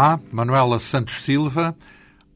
[0.00, 1.76] Olá, Manuela Santos Silva.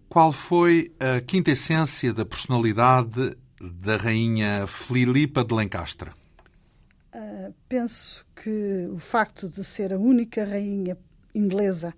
[0.09, 6.11] Qual foi a quinta essência da personalidade da rainha Filipa de Lencastre?
[7.15, 10.99] Uh, penso que o facto de ser a única rainha
[11.33, 11.95] inglesa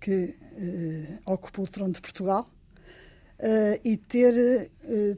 [0.00, 2.48] que uh, ocupou o trono de Portugal
[3.38, 4.70] uh, e ter,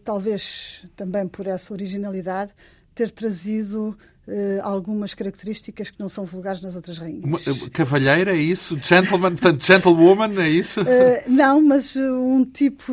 [0.02, 2.52] talvez também por essa originalidade,
[2.96, 3.96] ter trazido
[4.28, 7.46] uh, algumas características que não são vulgares nas outras rainhas.
[7.46, 8.78] Eh, cavalheira, é isso?
[8.78, 10.82] Gentleman, portanto, gentlewoman, é isso?
[10.82, 10.84] Uh,
[11.26, 12.92] não, mas um tipo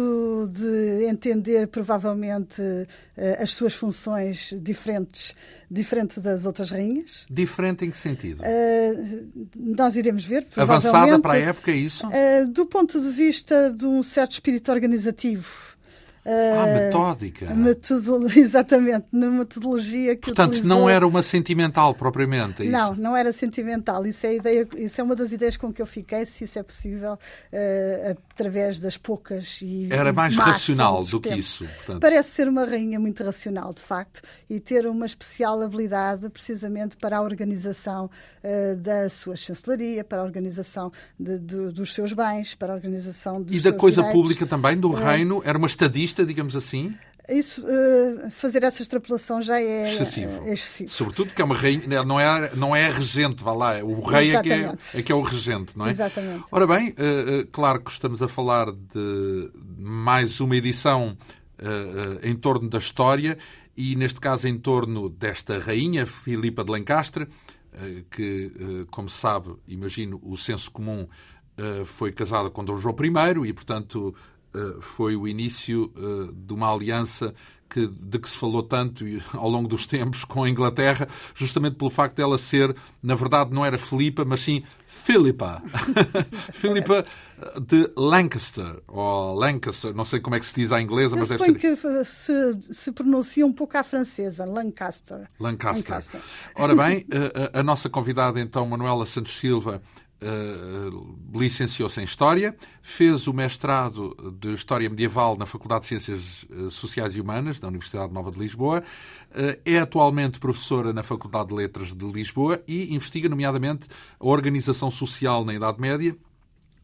[0.52, 2.88] de entender provavelmente uh,
[3.40, 5.36] as suas funções diferentes,
[5.70, 7.26] diferente das outras rainhas.
[7.30, 8.42] Diferente em que sentido?
[9.56, 10.48] nós iremos ver.
[10.56, 12.08] Avançada para a época, é isso?
[12.54, 15.75] do ponto de vista de um certo espírito organizativo
[16.26, 17.54] ah, metódica.
[17.54, 18.28] Metodolo...
[18.36, 20.78] Exatamente, na metodologia que Portanto, utilizou...
[20.78, 24.06] não era uma sentimental propriamente, é Não, não era sentimental.
[24.06, 26.64] Isso é, ideia, isso é uma das ideias com que eu fiquei, se isso é
[26.64, 31.66] possível, uh, através das poucas e Era mais racional do que isso.
[31.66, 32.02] Portanto.
[32.02, 37.18] Parece ser uma rainha muito racional, de facto, e ter uma especial habilidade precisamente para
[37.18, 38.10] a organização
[38.44, 43.42] uh, da sua chancelaria, para a organização de, de, dos seus bens, para a organização
[43.42, 44.22] dos E da coisa direitos.
[44.22, 46.94] pública também, do uh, reino, era uma estadista digamos assim?
[47.30, 50.44] Isso, uh, fazer essa extrapolação já é excessivo.
[50.46, 50.90] É excessivo.
[50.90, 54.36] Sobretudo porque é uma rainha, não é, não é a regente, vá lá, o rei
[54.36, 55.90] é que é, é, que é o regente, não é?
[55.92, 56.44] Exatamente.
[56.52, 61.18] Ora bem, uh, uh, claro que estamos a falar de mais uma edição
[62.22, 63.38] em torno da história
[63.78, 67.30] e, neste caso, em torno desta rainha, Filipa de Lencastre,
[68.12, 68.52] que,
[68.92, 71.08] como se sabe, imagino, o senso comum
[71.86, 74.14] foi casada com Dom João I e, portanto,
[74.82, 77.34] foi o início eh, de uma aliança
[77.70, 81.90] que, de que se falou tanto ao longo dos tempos com a Inglaterra, justamente pelo
[81.90, 85.62] facto dela ser, na verdade, não era Filipa, mas sim Philippa.
[86.54, 87.04] Philippa
[87.42, 91.30] eh, de Lancaster, ou Lancaster, não sei como é que se diz à inglesa, mas
[91.30, 91.56] deve ser...
[91.56, 95.28] que se, se pronuncia um pouco à francesa, Lancaster.
[95.40, 95.96] Lancaster.
[95.96, 96.22] Lancaster.
[96.56, 97.06] Ora bem,
[97.54, 99.82] a, a nossa convidada, então, Manuela Santos Silva,
[100.26, 106.70] Uh, licenciou-se em História, fez o mestrado de História Medieval na Faculdade de Ciências eh,
[106.72, 111.54] Sociais e Humanas da Universidade Nova de Lisboa, uh, é atualmente professora na Faculdade de
[111.54, 113.88] Letras de Lisboa e investiga, nomeadamente,
[114.20, 116.18] a organização social na Idade Média,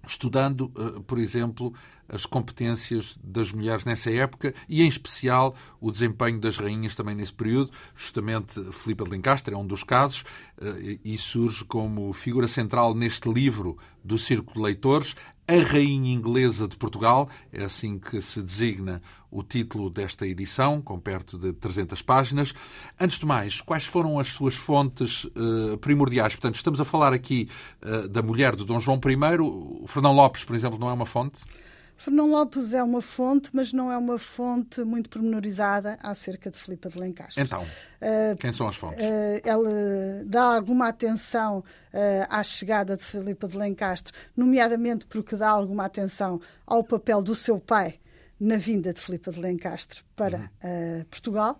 [0.05, 0.69] estudando,
[1.07, 1.73] por exemplo,
[2.11, 7.33] as competências das mulheres nessa época e, em especial, o desempenho das rainhas também nesse
[7.33, 7.71] período.
[7.95, 10.25] Justamente, Filipe de Lencastre é um dos casos
[10.61, 15.15] eh, e surge como figura central neste livro do Círculo de Leitores,
[15.47, 20.99] A Rainha Inglesa de Portugal, é assim que se designa o título desta edição, com
[20.99, 22.53] perto de 300 páginas.
[22.99, 26.35] Antes de mais, quais foram as suas fontes uh, primordiais?
[26.35, 27.47] Portanto, estamos a falar aqui
[27.81, 29.39] uh, da mulher de Dom João I.
[29.39, 31.41] O Fernão Lopes, por exemplo, não é uma fonte?
[32.01, 36.89] Fernão Lopes é uma fonte, mas não é uma fonte muito pormenorizada acerca de Filipa
[36.89, 37.43] de Lencastre.
[37.43, 39.05] Então, uh, quem são as fontes?
[39.05, 39.69] Uh, ela
[40.25, 41.63] dá alguma atenção uh,
[42.27, 47.59] à chegada de Filipa de Lencastre, nomeadamente porque dá alguma atenção ao papel do seu
[47.59, 47.99] pai
[48.39, 51.05] na vinda de Filipa de Lencastre para uhum.
[51.07, 51.59] Portugal.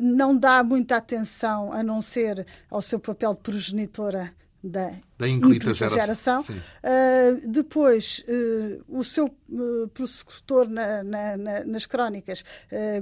[0.00, 4.32] não dá muita atenção, a não ser ao seu papel de progenitora
[4.62, 6.42] da, da inclita geração.
[6.42, 6.42] geração.
[6.42, 12.44] Uh, depois, uh, o seu uh, prossecutor na, na, na, nas crónicas,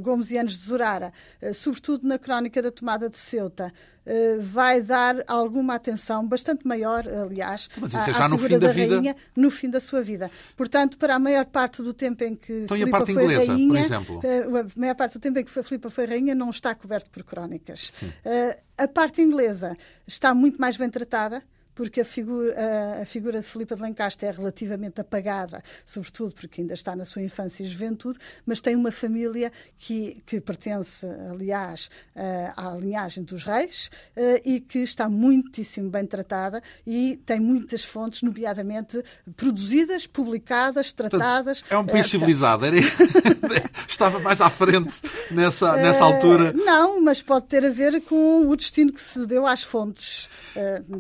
[0.01, 1.13] Gomes e Anos de Zurara,
[1.55, 3.73] sobretudo na crónica da tomada de Ceuta,
[4.41, 8.67] vai dar alguma atenção, bastante maior, aliás, Mas isso é já à, no fim da,
[8.67, 8.95] da vida...
[8.95, 10.31] rainha no fim da sua vida.
[10.57, 13.79] Portanto, para a maior parte do tempo em que então, Filipa foi inglesa, rainha, por
[13.79, 14.21] exemplo?
[14.59, 17.93] a maior parte do tempo em que Filipa foi rainha não está coberto por crónicas.
[18.77, 19.77] a parte inglesa
[20.07, 21.43] está muito mais bem tratada
[21.75, 26.61] porque a figura, a, a figura de Filipe de Lencastre é relativamente apagada, sobretudo porque
[26.61, 31.91] ainda está na sua infância e juventude, mas tem uma família que, que pertence, aliás,
[32.57, 33.91] à linhagem dos reis
[34.45, 39.03] e que está muitíssimo bem tratada e tem muitas fontes, nomeadamente
[39.37, 41.65] produzidas, publicadas, tratadas.
[41.71, 42.77] é um país civilizado, era...
[43.89, 44.93] estava mais à frente
[45.31, 46.53] nessa, nessa altura.
[46.53, 50.29] Não, mas pode ter a ver com o destino que se deu às fontes,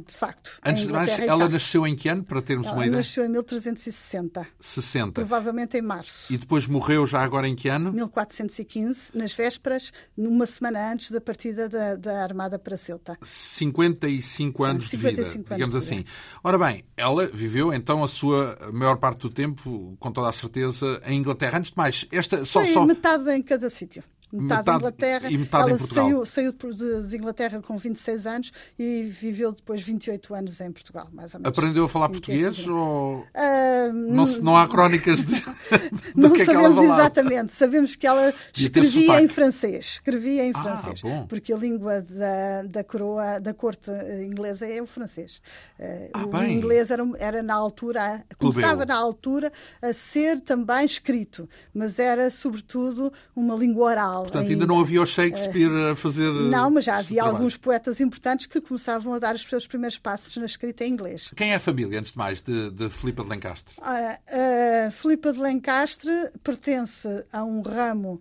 [0.06, 0.60] de facto.
[0.64, 2.98] Antes de mais, ela nasceu em que ano, para termos ela uma ideia?
[2.98, 4.46] nasceu em 1360.
[4.60, 5.12] 60.
[5.12, 6.32] Provavelmente em março.
[6.32, 7.92] E depois morreu já agora em que ano?
[7.92, 13.18] 1415, nas vésperas, numa semana antes da partida da, da Armada para Ceuta.
[13.22, 16.04] 55 anos 55 de vida, anos digamos de assim.
[16.44, 21.02] Ora bem, ela viveu então a sua maior parte do tempo, com toda a certeza,
[21.04, 21.58] em Inglaterra.
[21.58, 22.86] Antes de mais, esta só, Foi só...
[22.86, 24.04] metade em cada sítio.
[24.32, 25.30] Metade, metade Inglaterra.
[25.30, 26.04] E metade ela em Portugal.
[26.04, 31.08] saiu, saiu de, de, Inglaterra com 26 anos e viveu depois 28 anos em Portugal,
[31.12, 31.58] mais ou menos.
[31.58, 35.42] Aprendeu a falar português ou uh, não, não há crónicas de,
[36.16, 37.52] não que é que sabemos exatamente.
[37.52, 39.84] Sabemos que ela escrevia em francês.
[39.92, 41.02] Escrevia em ah, francês.
[41.02, 41.26] Bom.
[41.26, 43.90] Porque a língua da, da coroa, da corte
[44.22, 45.42] inglesa é o francês.
[45.78, 46.54] Uh, ah, o bem.
[46.54, 53.12] inglês era, era na altura, começava na altura a ser também escrito, mas era sobretudo
[53.34, 54.21] uma língua oral.
[54.22, 56.30] Portanto, ainda, ainda não havia o Shakespeare a fazer.
[56.30, 60.36] Não, mas já havia alguns poetas importantes que começavam a dar os seus primeiros passos
[60.36, 61.30] na escrita em inglês.
[61.36, 63.74] Quem é a família, antes de mais, de, de Filipa de Lencastre?
[63.80, 68.20] Ora, uh, Filipa de Lencastre pertence a um ramo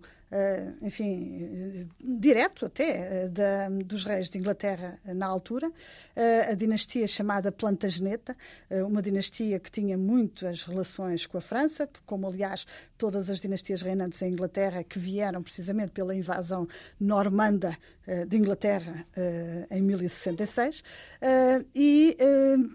[0.80, 5.70] enfim, direto até uh, da, dos reis de Inglaterra na altura,
[6.48, 8.36] a dinastia chamada Plantageneta,
[8.86, 14.20] uma dinastia que tinha muitas relações com a França, como aliás todas as dinastias reinantes
[14.22, 16.66] em Inglaterra que vieram precisamente pela invasão
[17.00, 17.76] normanda
[18.28, 19.06] de Inglaterra
[19.70, 20.82] em 1066.
[21.74, 22.16] E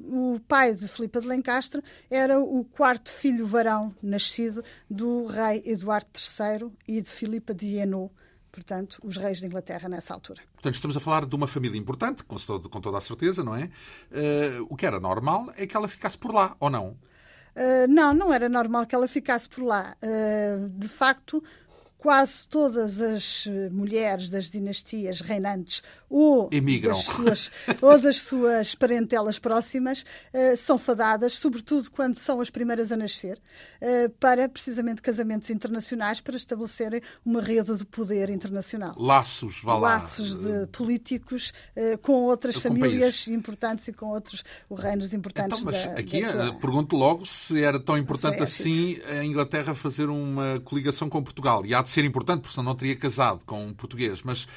[0.06, 6.08] o pai de Filipe de Lencastre era o quarto filho varão nascido do rei Eduardo
[6.16, 8.14] III e de Filipe de Hainaut,
[8.52, 10.42] portanto, os reis de Inglaterra nessa altura.
[10.54, 13.66] Portanto, estamos a falar de uma família importante, com, com toda a certeza, não é?
[13.66, 16.98] Uh, o que era normal é que ela ficasse por lá, ou não?
[17.56, 19.96] Uh, não, não era normal que ela ficasse por lá.
[20.02, 21.44] Uh, de facto,
[21.98, 26.50] quase todas as mulheres das dinastias reinantes ou,
[26.90, 27.52] Das, suas,
[27.82, 30.04] ou das suas parentelas próximas
[30.34, 33.38] uh, são fadadas, sobretudo quando são as primeiras a nascer,
[33.82, 38.96] uh, para precisamente casamentos internacionais para estabelecerem uma rede de poder internacional.
[38.98, 39.96] Laços, vá lá.
[39.96, 43.28] Laços de políticos uh, com outras com famílias país.
[43.28, 45.60] importantes e com outros reinos importantes.
[45.60, 46.54] Então, mas da, aqui da sua...
[46.54, 51.66] pergunto logo se era tão importante assim a Inglaterra fazer uma coligação com Portugal.
[51.66, 54.22] E há de ser importante, porque senão não teria casado com um português.
[54.22, 54.48] Mas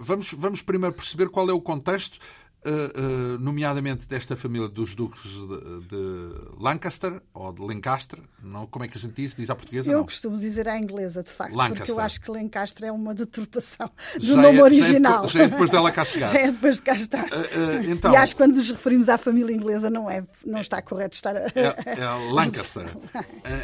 [0.00, 2.18] vamos vamos primeiro perceber qual é o contexto
[2.64, 8.84] uh, uh, nomeadamente desta família dos duques de, de, Lancaster, ou de Lancaster, não, como
[8.84, 9.34] é que a gente diz?
[9.34, 9.90] Diz à portuguesa?
[9.90, 10.04] Eu não?
[10.04, 11.78] costumo dizer à inglesa, de facto, Lancaster.
[11.78, 15.26] porque eu acho que Lancaster é uma deturpação do já nome é, original.
[15.26, 16.28] Já é, depois, já é depois dela cá chegar.
[16.32, 17.24] já é depois de cá estar.
[17.24, 20.82] Uh, então, e acho que quando nos referimos à família inglesa não, é, não está
[20.82, 21.40] correto estar a...
[21.40, 22.96] É, é Lancaster.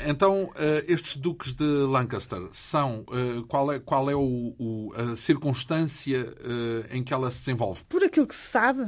[0.06, 0.50] então,
[0.87, 3.04] estes duques de Lancaster são,
[3.49, 6.34] qual é, qual é o, o a circunstância
[6.90, 7.84] em que ela se desenvolve?
[7.88, 8.86] Por aquilo que se sabe,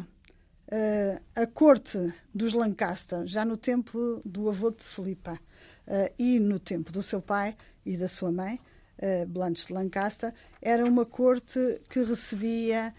[0.70, 5.40] Uh, a corte dos Lancaster, já no tempo do avô de Filipa
[5.86, 7.56] uh, e no tempo do seu pai
[7.86, 8.60] e da sua mãe,
[8.98, 12.94] uh, Blanche de Lancaster, era uma corte que recebia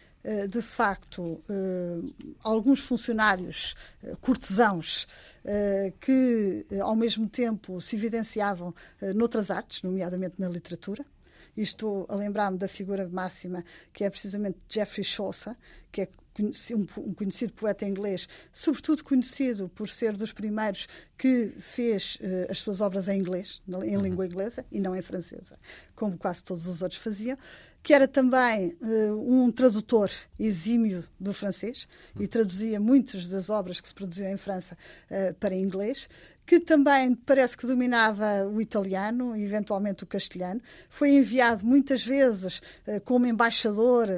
[0.49, 1.41] de facto
[2.43, 3.73] alguns funcionários
[4.19, 5.07] cortesãos
[6.01, 8.75] que ao mesmo tempo se evidenciavam
[9.15, 11.05] noutras artes, nomeadamente na literatura.
[11.55, 15.55] E estou a lembrar-me da figura máxima que é precisamente Geoffrey Chaucer,
[15.89, 16.09] que é
[16.43, 22.81] um conhecido poeta inglês, sobretudo conhecido por ser dos primeiros que fez uh, as suas
[22.81, 24.01] obras em inglês, em uhum.
[24.01, 25.57] língua inglesa e não em francesa,
[25.95, 27.37] como quase todos os outros faziam,
[27.81, 30.09] que era também uh, um tradutor
[30.39, 31.87] exímio do francês
[32.19, 34.77] e traduzia muitas das obras que se produziam em França
[35.09, 36.09] uh, para inglês,
[36.45, 40.59] que também parece que dominava o italiano e eventualmente o castelhano.
[40.89, 44.09] Foi enviado muitas vezes uh, como embaixador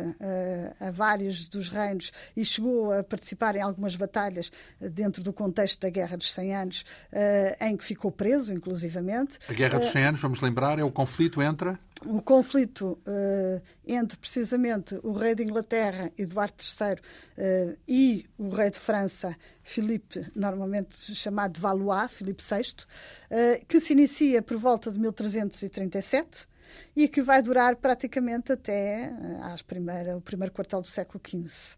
[0.79, 5.89] a vários dos reinos e chegou a participar em algumas batalhas dentro do contexto da
[5.89, 6.85] Guerra dos 100 Anos,
[7.59, 9.39] em que ficou preso, inclusivamente.
[9.49, 14.17] A Guerra dos 100 Anos, vamos lembrar, é o conflito entre o conflito uh, entre
[14.17, 20.95] precisamente o rei de Inglaterra, Eduardo III, uh, e o rei de França, Filipe, normalmente
[21.15, 22.85] chamado de Valois, Filipe VI,
[23.29, 26.47] uh, que se inicia por volta de 1337
[26.95, 31.75] e que vai durar praticamente até às primeira, o primeiro quartel do século XV.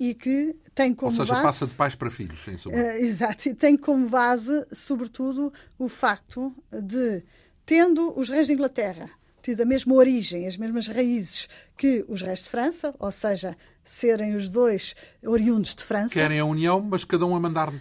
[0.00, 2.78] e que tem como Ou seja, base, passa de pais para filhos, em suma.
[2.96, 7.22] exato, e tem como base, sobretudo, o facto de,
[7.66, 9.10] tendo os reis de Inglaterra
[9.46, 14.34] tido a mesma origem, as mesmas raízes que os reis de França, ou seja, serem
[14.34, 16.12] os dois oriundos de França.
[16.12, 17.72] Querem a união, mas cada um a mandar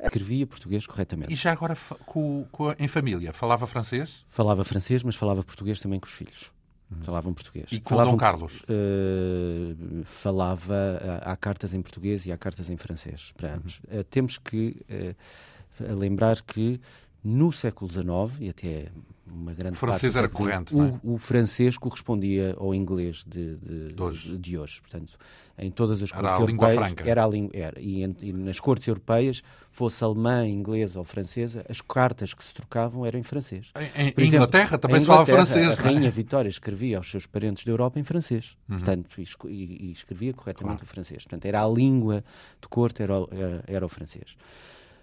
[0.00, 1.32] Escrevia português corretamente.
[1.32, 3.32] E já agora com, com, em família?
[3.32, 4.24] Falava francês?
[4.28, 6.52] Falava francês, mas falava português também com os filhos.
[6.88, 6.98] Hum.
[7.02, 7.66] Falavam português.
[7.72, 8.62] E com Falavam, Dom Carlos?
[8.62, 13.80] Uh, falava, há cartas em português e há cartas em francês para ambos.
[13.90, 13.98] Uhum.
[13.98, 16.80] Uh, temos que uh, lembrar que
[17.22, 18.06] No século XIX,
[18.40, 18.88] e até
[19.30, 21.00] uma grande o francês parte era corrente, o, é?
[21.02, 24.38] o, francês correspondia ao inglês de, de, de, hoje.
[24.38, 24.80] de, hoje.
[24.80, 25.18] Portanto,
[25.58, 27.10] em todas as era cortes a europeias língua franca.
[27.10, 31.80] era a língua era e, e, nas cortes europeias, fosse alemã, inglesa ou francesa, as
[31.80, 33.70] cartas que se trocavam eram em francês.
[33.76, 35.78] Em, em exemplo, Inglaterra também se falava francês.
[35.78, 38.76] A rainha Vitória escrevia aos seus parentes da Europa em francês, uhum.
[38.76, 40.84] portanto, e, e, escrevia corretamente claro.
[40.84, 41.24] o francês.
[41.24, 42.24] Portanto, era a língua
[42.60, 44.36] de corte era, era, era o francês.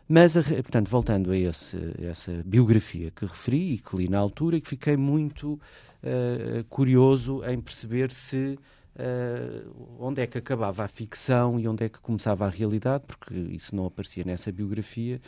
[0.08, 4.62] Mas, portanto, voltando a esse, essa biografia que referi e que li na altura, e
[4.62, 8.60] que fiquei muito uh, curioso em perceber se
[8.96, 13.34] uh, onde é que acabava a ficção e onde é que começava a realidade, porque
[13.34, 15.20] isso não aparecia nessa biografia.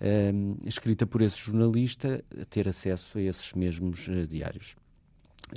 [0.00, 4.76] Uh, escrita por esse jornalista, ter acesso a esses mesmos diários.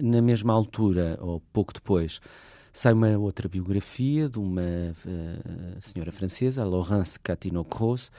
[0.02, 2.20] Na mesma altura, ou pouco depois,
[2.74, 4.94] sai uma outra biografia de uma
[5.80, 8.12] senhora francesa, Laurence Catino-Cross,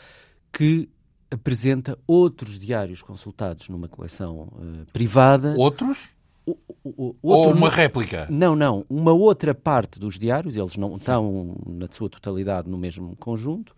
[0.52, 0.88] que
[1.30, 5.54] apresenta outros diários consultados numa coleção uh, privada.
[5.56, 6.14] Outros?
[6.46, 8.28] O, o, o, Ou uma réplica?
[8.30, 8.84] Não, não.
[8.88, 10.96] Uma outra parte dos diários, eles não Sim.
[10.96, 13.74] estão na sua totalidade no mesmo conjunto,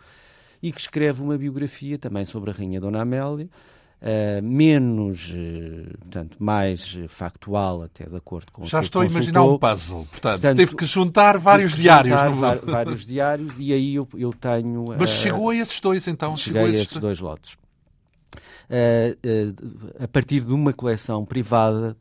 [0.63, 3.49] e que escreve uma biografia também sobre a Rainha Dona Amélia,
[4.01, 9.59] Uh, menos, uh, portanto, mais factual, até de acordo com Já estou a imaginar um
[9.59, 10.07] puzzle.
[10.13, 12.15] Portanto, portanto, teve que juntar vários que diários.
[12.15, 12.67] Juntar no...
[12.67, 14.85] vários diários e aí eu, eu tenho.
[14.97, 16.37] Mas uh, chegou a esses dois, então?
[16.37, 17.59] Cheguei a esses dois lotes.
[19.99, 21.97] a partir de uma coleção privada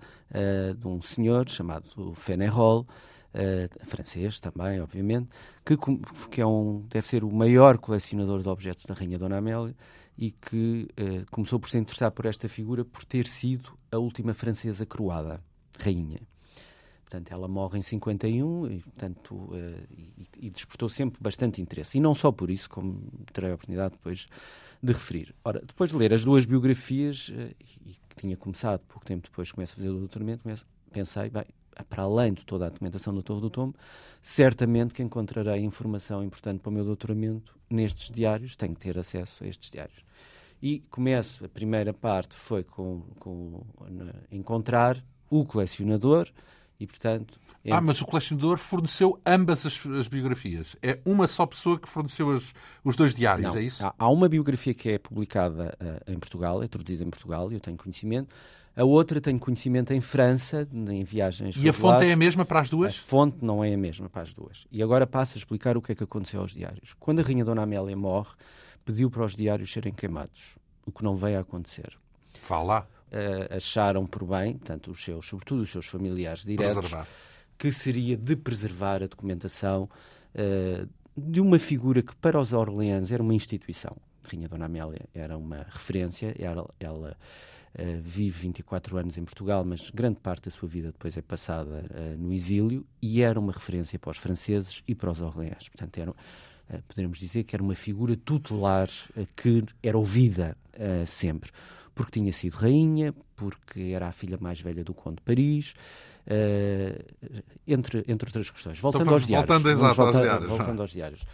[0.78, 2.86] de um senhor chamado Fenerol,
[3.88, 5.30] francês também, obviamente,
[5.66, 5.76] que,
[6.30, 9.74] que é um, deve ser o maior colecionador de objetos da Rainha Dona Amélia
[10.18, 14.34] e que uh, começou por se interessar por esta figura por ter sido a última
[14.34, 15.44] francesa coroada,
[15.80, 16.20] rainha.
[17.04, 21.98] Portanto, ela morre em 51 e, portanto, uh, e, e, despertou sempre bastante interesse.
[21.98, 24.28] E não só por isso, como terei a oportunidade depois
[24.84, 25.34] de referir.
[25.44, 27.56] Ora, depois de ler as duas biografias, uh,
[27.86, 30.44] e que tinha começado pouco tempo depois, começo a fazer o doutoramento,
[30.92, 31.46] pensei, bem,
[31.84, 33.76] para além de toda a documentação da Torre do Tombo,
[34.22, 39.44] certamente que encontrarei informação importante para o meu doutoramento nestes diários, tenho que ter acesso
[39.44, 40.06] a estes diários.
[40.62, 43.62] E começo, a primeira parte foi com, com
[44.32, 46.28] encontrar o colecionador
[46.80, 47.40] e, portanto...
[47.64, 47.78] Entre...
[47.78, 50.76] Ah, mas o colecionador forneceu ambas as, as, biografias.
[50.82, 52.54] É uma só pessoa que forneceu as,
[52.84, 53.86] os dois diários, Não, é isso?
[53.86, 57.56] Há, há, uma biografia que é publicada uh, em Portugal, é traduzida em Portugal, e
[57.56, 58.34] eu tenho conhecimento.
[58.78, 62.60] A outra tenho conhecimento em França, em viagens E a fonte é a mesma para
[62.60, 62.94] as duas?
[62.94, 64.68] A fonte não é a mesma para as duas.
[64.72, 66.94] E agora passo a explicar o que é que aconteceu aos diários.
[67.00, 68.36] Quando a Rainha Dona Amélia morre,
[68.86, 70.56] pediu para os diários serem queimados,
[70.86, 71.98] o que não veio a acontecer.
[72.48, 72.88] Vá lá.
[73.12, 77.08] Uh, acharam por bem, portanto, os seus, sobretudo os seus familiares diretos, preservar.
[77.58, 79.90] que seria de preservar a documentação
[80.36, 83.98] uh, de uma figura que para os Orleans era uma instituição.
[84.24, 87.18] A Rainha Dona Amélia era uma referência, ela, ela
[87.80, 91.86] Uh, vive 24 anos em Portugal, mas grande parte da sua vida depois é passada
[91.92, 95.70] uh, no exílio e era uma referência para os franceses e para os Orleans.
[95.70, 98.90] Portanto, era, uh, poderíamos dizer que era uma figura tutelar
[99.36, 100.58] que era ouvida
[101.06, 101.52] sempre,
[101.94, 105.74] porque tinha sido rainha, porque era a filha mais velha do Conde de Paris,
[107.68, 108.80] entre, entre outras questões.
[108.80, 109.48] Voltando então, aos diários.
[109.48, 110.48] Voltando, exato, aos diários.
[110.50, 111.26] Voltando aos diários.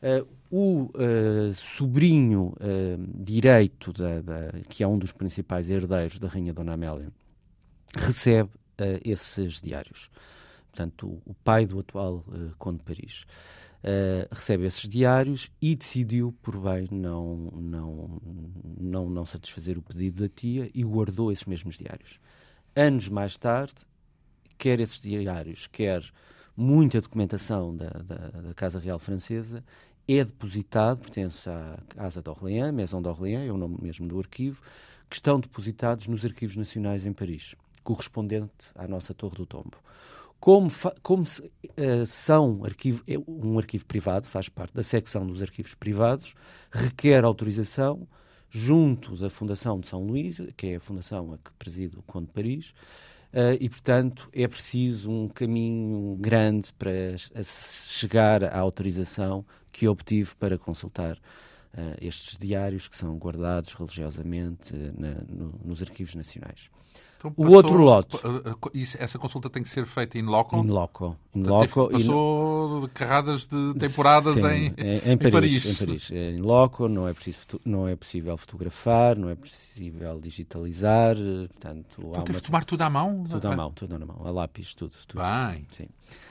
[0.00, 6.28] Uh, o uh, sobrinho uh, direito, da, da, que é um dos principais herdeiros da
[6.28, 7.12] Rainha Dona Amélia,
[7.96, 8.50] recebe
[9.04, 10.08] esses diários.
[10.70, 12.24] Portanto, o, pai do atual
[12.56, 13.26] Conde de Paris.
[14.30, 18.20] recebe esses diários e decidiu, por bem, não, não,
[18.78, 22.20] não, não satisfazer o pedido da tia e guardou esses mesmos diários.
[22.76, 23.74] Anos mais tarde,
[24.56, 26.04] quer esses diários, quer
[26.58, 29.64] muita documentação da, da, da, Casa Real Francesa
[30.08, 34.60] é depositado, pertence à Casa de Orléans, Maison d'Orléans, é o nome mesmo do arquivo,
[35.08, 39.78] que estão depositados nos arquivos nacionais em Paris, correspondente à nossa Torre do Tombo.
[40.40, 40.68] Como,
[41.00, 46.34] como uh, são arquivo, é um arquivo privado, faz parte da secção dos arquivos privados,
[46.72, 48.08] requer autorização
[48.50, 52.26] junto da Fundação de São Luís, que é a fundação a que preside o Conde
[52.26, 52.74] de Paris,
[53.60, 56.90] e, portanto, é preciso um caminho grande para
[57.42, 64.94] chegar à autorização que obtive para consultar uh, estes diários que são guardados religiosamente uh,
[64.98, 66.70] na, no, nos arquivos nacionais.
[67.18, 68.16] Então, passou, o outro lote.
[68.96, 70.56] Essa consulta tem que ser feita in loco?
[70.56, 71.16] In loco.
[71.34, 72.88] In loco passou in...
[72.88, 76.10] carradas de temporadas Sim, em, em, em, Paris, em Paris.
[76.12, 81.16] Em loco, não é, preciso, não é possível fotografar, não é possível digitalizar.
[81.16, 82.40] Portanto, então teve uma...
[82.40, 83.24] de tomar tudo à mão?
[83.28, 84.22] Tudo à mão, tudo à mão.
[84.24, 84.94] A lápis, tudo.
[85.08, 85.20] tudo.
[85.20, 85.66] Bem.
[85.72, 85.88] Sim.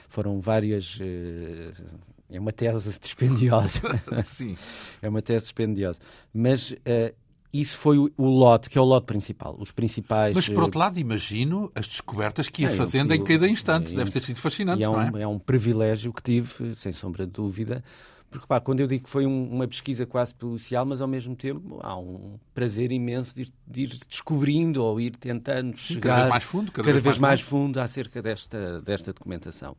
[0.08, 0.98] Foram várias.
[1.02, 1.84] Uh,
[2.30, 3.82] é uma tese dispendiosa.
[4.24, 4.58] Sim.
[5.02, 6.00] é uma tese dispendiosa.
[6.34, 6.72] Mas.
[6.72, 9.56] Uh, isso foi o, o, lote, que é o lote principal.
[9.60, 10.36] Os principais.
[10.36, 13.94] Mas, por outro lado, imagino as descobertas que ia é, fazendo em cada instante.
[13.94, 15.22] É, Deve ter sido fascinante, é um, não é?
[15.24, 17.84] É um privilégio que tive, sem sombra de dúvida.
[18.30, 21.36] Porque, pá, quando eu digo que foi um, uma pesquisa quase policial, mas ao mesmo
[21.36, 26.20] tempo há um prazer imenso de ir, de ir descobrindo ou ir tentando chegar cada
[26.20, 27.66] vez mais fundo, cada, cada vez, vez, mais fundo.
[27.68, 29.78] fundo acerca desta, desta documentação.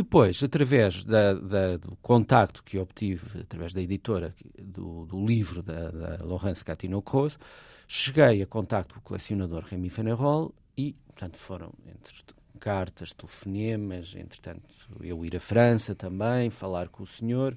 [0.00, 5.90] Depois, através da, da, do contacto que obtive, através da editora do, do livro da,
[5.90, 7.36] da Laurence Gatineau-Croze,
[7.86, 12.14] cheguei a contacto com o colecionador Remy Fenerol e, portanto, foram entre
[12.58, 14.62] cartas, telefonemas, entretanto,
[15.02, 17.54] eu ir à França também, falar com o senhor.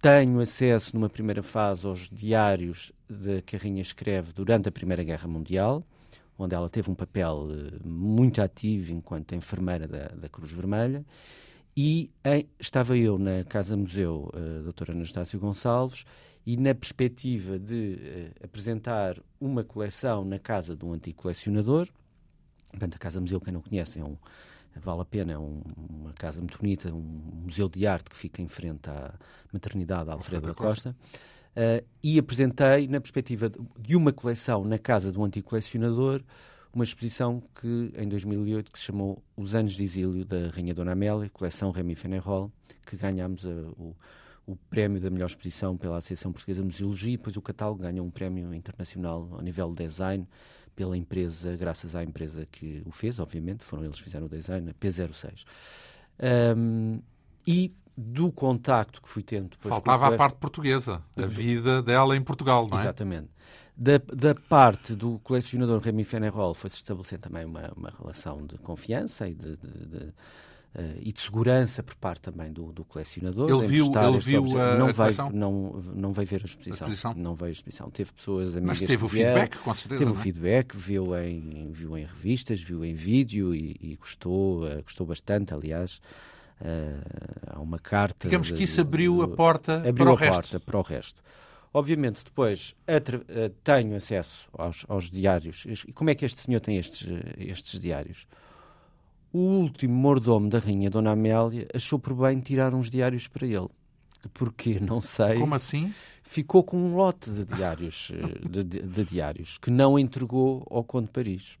[0.00, 5.02] Tenho acesso, numa primeira fase, aos diários de que a Rainha escreve durante a Primeira
[5.02, 5.84] Guerra Mundial,
[6.38, 11.04] onde ela teve um papel eh, muito ativo enquanto enfermeira da, da Cruz Vermelha.
[11.76, 16.04] E em, estava eu na Casa Museu uh, Doutora Anastácio Gonçalves
[16.44, 17.98] e na perspectiva de
[18.40, 21.88] uh, apresentar uma coleção na casa de um antigo colecionador.
[22.70, 24.16] Portanto, a Casa Museu, quem não conhece, é um,
[24.76, 28.42] vale a pena, é um, uma casa muito bonita, um museu de arte que fica
[28.42, 29.14] em frente à
[29.52, 30.96] maternidade Alfredo da Costa.
[31.54, 36.22] Uh, e apresentei, na perspectiva de uma coleção na casa de um antigo colecionador,
[36.72, 40.92] uma exposição que em 2008 que se chamou Os Anos de Exílio da Rainha Dona
[40.92, 42.50] Amélia, coleção Remy Fenerol,
[42.86, 43.94] que ganhámos a, o,
[44.46, 48.06] o prémio da melhor exposição pela Associação Portuguesa de Museologia e depois o catálogo ganhou
[48.06, 50.26] um prémio internacional ao nível de design
[50.74, 54.70] pela empresa, graças à empresa que o fez, obviamente, foram eles que fizeram o design,
[54.70, 55.44] a P06.
[56.56, 57.00] Um,
[57.46, 62.22] e do contacto que fui tendo depois Faltava a parte portuguesa, a vida dela em
[62.22, 62.82] Portugal, não é?
[62.82, 63.28] Exatamente.
[63.76, 69.28] Da, da parte do colecionador Remy Fenerol foi-se estabelecendo também uma, uma relação de confiança
[69.28, 70.12] e de, de, de
[70.74, 73.46] Uh, e de segurança por parte também do, do colecionador.
[73.46, 76.90] Ele viu, ele viu a, não a veio, não, não veio ver a exposição, a
[76.90, 77.90] exposição, Não veio a exposição.
[77.90, 79.98] Teve pessoas amigas Mas teve o feedback, com certeza.
[79.98, 80.22] Teve o é?
[80.22, 85.52] feedback, viu em, viu em revistas, viu em vídeo e, e gostou, uh, gostou bastante,
[85.52, 86.00] aliás.
[86.62, 88.28] Uh, há uma carta.
[88.28, 90.34] Digamos de, que isso abriu de, a porta abriu para o a resto.
[90.34, 91.22] porta para o resto.
[91.74, 92.76] Obviamente, depois
[93.64, 95.64] tenho acesso aos, aos, diários.
[95.88, 98.26] E como é que este senhor tem estes, estes diários?
[99.32, 103.68] O último mordomo da rainha, Dona Amélia, achou por bem tirar uns diários para ele.
[104.34, 104.78] Porquê?
[104.78, 105.38] Não sei.
[105.38, 105.92] Como assim?
[106.22, 110.84] Ficou com um lote de diários, eh, de, de, de diários que não entregou ao
[110.84, 111.58] Conde de Paris.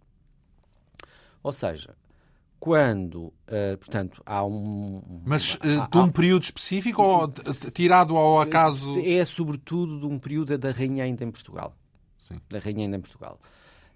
[1.42, 1.94] Ou seja,
[2.62, 5.02] quando, uh, portanto, há um...
[5.26, 5.58] Mas uh,
[5.90, 7.26] de um há, período específico ou
[7.74, 9.00] tirado ao acaso?
[9.00, 11.74] É sobretudo de um período da rainha ainda em Portugal.
[12.22, 12.40] Sim.
[12.48, 13.40] Da rainha ainda em Portugal.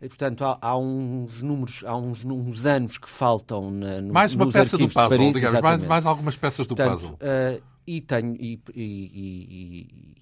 [0.03, 4.35] E, portanto, há, há, uns números, há uns, uns, anos que faltam na, no, Mais
[4.35, 7.13] uma peça do puzzle, Paris, digamos, mais, mais, algumas peças do portanto, puzzle.
[7.13, 8.35] Uh, e tenho...
[8.35, 10.17] E, e,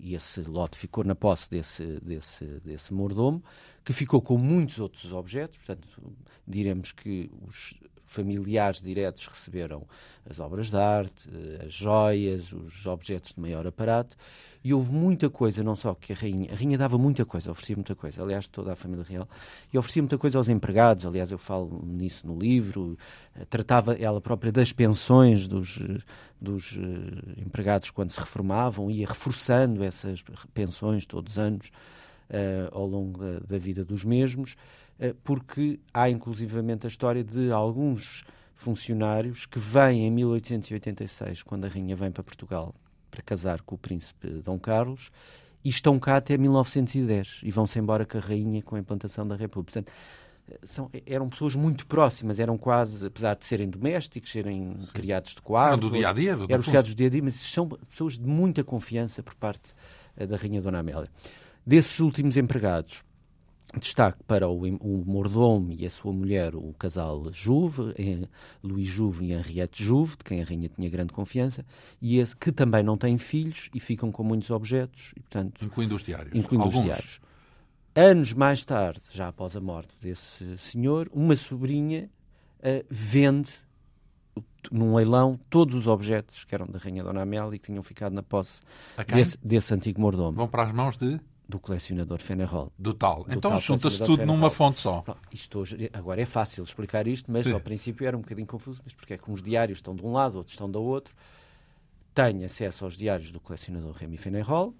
[0.00, 3.42] e, esse lote ficou na posse desse, desse, desse mordomo,
[3.84, 5.88] que ficou com muitos outros objetos, portanto,
[6.46, 7.80] diremos que os
[8.12, 9.84] familiares diretos receberam
[10.28, 11.28] as obras de arte,
[11.64, 14.16] as joias, os objetos de maior aparato,
[14.62, 17.74] e houve muita coisa, não só que a rainha, a rainha dava muita coisa, oferecia
[17.74, 19.28] muita coisa, aliás, toda a família real,
[19.72, 22.96] e oferecia muita coisa aos empregados, aliás, eu falo nisso no livro,
[23.34, 25.80] eh, tratava ela própria das pensões dos,
[26.40, 30.22] dos uh, empregados quando se reformavam, ia reforçando essas
[30.54, 31.72] pensões todos os anos
[32.70, 34.56] ao longo da, da, vida dos mesmos,
[34.98, 41.68] uh, porque há inclusivamente a história de alguns funcionários que vêm em 1886, quando a
[41.68, 42.74] rainha vem para Portugal
[43.10, 45.10] para casar com o príncipe Dom Carlos,
[45.64, 49.36] e estão cá até 1910 e vão-se embora com a rainha com a implantação da
[49.36, 49.82] República.
[49.82, 49.92] Portanto,
[50.64, 54.86] são, eram pessoas muito próximas, eram quase, apesar de serem domésticos, serem Sim.
[54.92, 55.68] criados de quarto.
[55.68, 56.36] Eram do dia a dia?
[56.36, 59.72] Do eram criados do dia a dia, mas são pessoas de muita confiança por parte
[60.16, 61.08] da Rainha Dona Amélia.
[61.64, 63.04] Desses últimos empregados,
[63.78, 68.28] Destaque para o, o mordomo e a sua mulher, o casal Juve, eh,
[68.62, 71.64] Luís Juve e Henriette Juve, de quem a rainha tinha grande confiança,
[72.00, 75.96] e esse que também não têm filhos e ficam com muitos objetos, e, portanto, incluindo
[75.96, 76.34] os diários.
[76.34, 76.78] Incluindo Alguns.
[76.80, 77.20] os diários.
[77.94, 82.10] Anos mais tarde, já após a morte desse senhor, uma sobrinha
[82.58, 83.52] uh, vende
[84.70, 88.12] num leilão todos os objetos que eram da Rainha Dona Amélia e que tinham ficado
[88.12, 88.60] na posse
[89.08, 90.32] desse, desse antigo mordomo.
[90.32, 91.18] Vão para as mãos de?
[91.48, 92.72] Do colecionador Fenerol.
[92.78, 93.24] Do tal.
[93.24, 94.36] Do então junta-se tudo Fenerol.
[94.36, 95.04] numa fonte só.
[95.30, 97.52] Isto hoje, agora é fácil explicar isto, mas Sim.
[97.52, 100.12] ao princípio era um bocadinho confuso, mas porque é que uns diários estão de um
[100.12, 101.14] lado, outros estão do outro.
[102.14, 104.74] Tenho acesso aos diários do colecionador Remy Fenerol,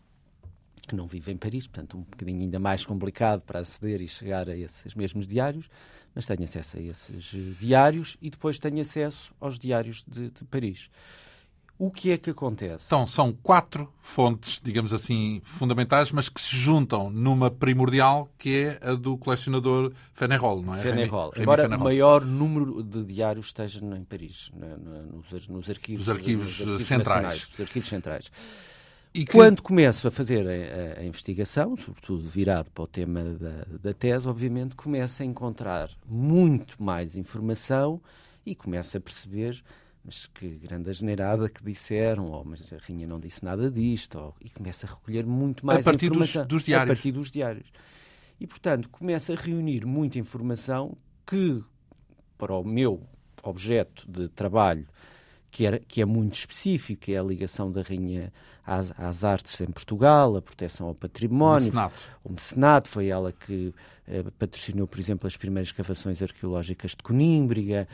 [0.87, 4.49] que não vive em Paris, portanto um bocadinho ainda mais complicado para aceder e chegar
[4.49, 5.69] a esses mesmos diários,
[6.15, 10.91] mas tenho acesso a esses diários e depois tenho acesso aos diários de, de Paris.
[11.83, 12.87] O que é que acontece?
[12.87, 18.79] Então, são quatro fontes, digamos assim, fundamentais, mas que se juntam numa primordial, que é
[18.89, 20.79] a do colecionador Fenerol, não é?
[20.79, 21.33] Fenerol.
[21.37, 26.09] Embora o maior número de diários esteja em Paris, na, na, nos, nos, arquivos, Os
[26.09, 27.49] arquivos, nos arquivos centrais.
[27.53, 28.33] Os arquivos centrais.
[29.13, 29.33] E que...
[29.33, 34.29] Quando começo a fazer a, a, investigação, sobretudo virado para o tema da, da tese,
[34.29, 38.01] obviamente começo a encontrar muito mais informação
[38.47, 39.61] e começo a perceber
[40.05, 44.35] mas que grande asneirada que disseram, ou mas a Rainha não disse nada disto, ou,
[44.41, 46.43] e começa a recolher muito mais a partir informação.
[46.43, 46.91] Dos, dos diários.
[46.91, 47.73] A partir dos diários.
[48.41, 51.63] E, portanto, começa a reunir muita informação que,
[52.37, 53.07] para o meu
[53.43, 54.87] objeto de trabalho,
[55.53, 58.33] que, era, que é muito específico, é a ligação da Rainha
[58.67, 61.65] às, às, artes em Portugal, a proteção ao património.
[61.65, 62.05] O mecenato.
[62.25, 63.75] O mecenato foi ela que
[64.09, 67.87] eh, patrocinou, por exemplo, as primeiras escavações arqueológicas de Conímbriga.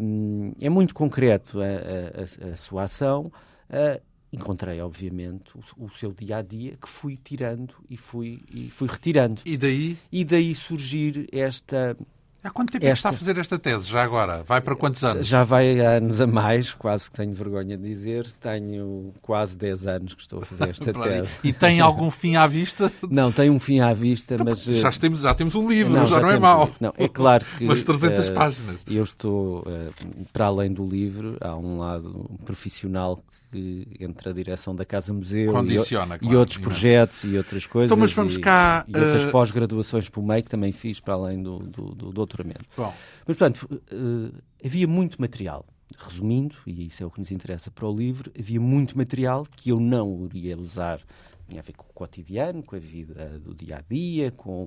[0.00, 3.32] Um, é muito concreto a, a, a sua ação.
[3.68, 4.00] Uh,
[4.32, 8.86] encontrei, obviamente, o, o, seu dia a dia que fui tirando e fui, e fui
[8.86, 9.42] retirando.
[9.44, 9.98] E daí?
[10.12, 11.96] E daí surgir esta
[12.44, 12.94] Há quanto tempo esta...
[12.94, 14.42] está a fazer esta tese, já agora?
[14.42, 15.26] Vai para quantos anos?
[15.26, 18.26] Já vai anos a mais, quase que tenho vergonha de dizer.
[18.40, 21.30] Tenho quase 10 anos que estou a fazer esta tese.
[21.44, 22.92] E tem algum fim à vista?
[23.08, 24.64] Não, tem um fim à vista, então, mas...
[24.64, 26.70] Já temos, já temos um livro, não, já, já não é mau.
[26.80, 27.64] Não, é claro que...
[27.64, 28.80] Mas 300 uh, páginas.
[28.88, 33.22] Eu estou, uh, para além do livro, há um lado profissional
[33.52, 36.70] que entre a direção da Casa Museu Condiciona, e, claro, e outros imenso.
[36.70, 37.88] projetos e outras coisas.
[37.90, 38.84] Então, mas vamos e, cá.
[38.88, 39.30] E outras uh...
[39.30, 42.64] pós-graduações por meio que também fiz para além do, do, do doutoramento.
[42.76, 42.92] Bom.
[43.26, 44.32] Mas, portanto, uh,
[44.64, 45.66] havia muito material.
[45.98, 49.68] Resumindo, e isso é o que nos interessa para o livro, havia muito material que
[49.68, 51.00] eu não iria usar.
[51.46, 54.66] Tinha a ver com o cotidiano, com a vida do dia a dia, com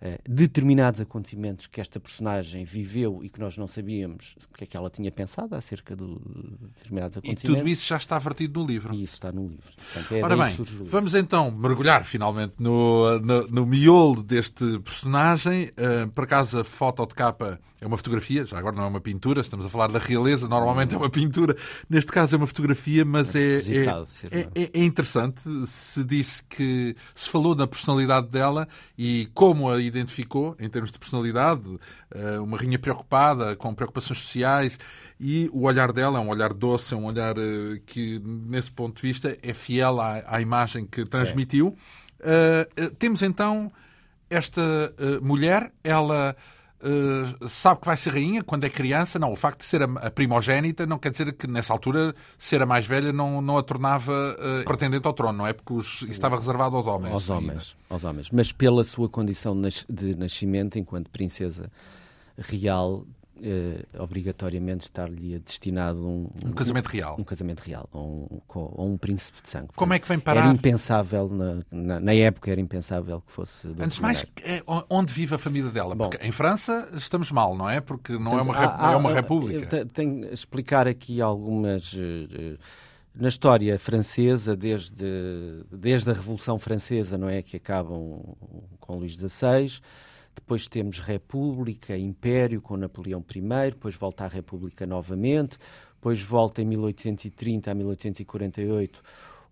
[0.00, 4.66] eh, determinados acontecimentos que esta personagem viveu e que nós não sabíamos o que é
[4.66, 6.04] que ela tinha pensado acerca de
[6.74, 7.44] determinados acontecimentos.
[7.44, 8.94] E tudo isso já está vertido no livro.
[8.94, 9.72] E isso está no livro.
[9.92, 15.70] Portanto, é Ora bem, vamos então mergulhar finalmente no, no, no miolo deste personagem.
[15.70, 19.00] Uh, por acaso a foto de capa é uma fotografia, já agora não é uma
[19.00, 21.54] pintura, estamos a falar da realeza, normalmente é uma pintura,
[21.90, 25.42] neste caso é uma fotografia, mas é, é, é, é, é interessante.
[25.66, 30.98] Se disse que se falou na personalidade dela e como a identificou em termos de
[30.98, 31.78] personalidade,
[32.14, 34.78] eh, uma rainha preocupada, com preocupações sociais,
[35.18, 38.96] e o olhar dela é um olhar doce, é um olhar eh, que, nesse ponto
[38.96, 41.76] de vista, é fiel à, à imagem que transmitiu.
[42.18, 43.70] Uh, temos então
[44.28, 46.34] esta mulher, ela
[46.78, 49.18] Uh, sabe que vai ser rainha quando é criança.
[49.18, 52.60] Não, o facto de ser a, a, primogénita não quer dizer que nessa altura ser
[52.60, 55.52] a mais velha não, não a tornava uh, pretendente ao trono, não é?
[55.52, 57.12] Porque os, isso estava reservado aos homens.
[57.12, 58.30] Aos homens, aos homens.
[58.30, 59.58] Mas pela sua condição
[59.88, 61.70] de nascimento enquanto princesa
[62.38, 63.06] real,
[63.42, 67.16] eh, obrigatoriamente estar-lhe destinado um, um, um, casamento real.
[67.18, 68.26] Um casamento real, a um,
[68.78, 69.68] um príncipe de sangue.
[69.76, 70.44] Como é que vem parar?
[70.44, 73.68] Era impensável, na, na, na época era impensável que fosse.
[73.78, 75.94] Antes de mais, é, onde vive a família dela?
[75.94, 77.80] Bom, Porque em França estamos mal, não é?
[77.80, 79.86] Porque não portanto, é, uma, há, é uma república.
[79.86, 81.92] Tenho que explicar aqui algumas.
[81.92, 82.58] Uh,
[83.18, 85.04] na história francesa, desde,
[85.72, 87.40] desde a Revolução Francesa, não é?
[87.40, 88.36] Que acabam
[88.78, 89.80] com Luís XVI
[90.36, 95.58] depois temos República, Império com Napoleão I, depois volta à República novamente,
[95.94, 99.02] depois volta em 1830 a 1848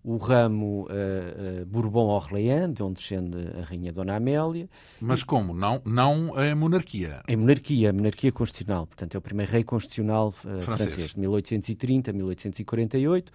[0.05, 4.69] o ramo uh, uh, Bourbon-Orléans, de onde descende a Rainha Dona Amélia.
[5.01, 5.25] Mas e...
[5.25, 5.51] como?
[5.55, 7.23] Não, não a monarquia?
[7.27, 8.85] É monarquia, a monarquia constitucional.
[8.85, 10.91] Portanto, é o primeiro rei constitucional uh, francês.
[10.91, 13.31] francês, de 1830 a 1848.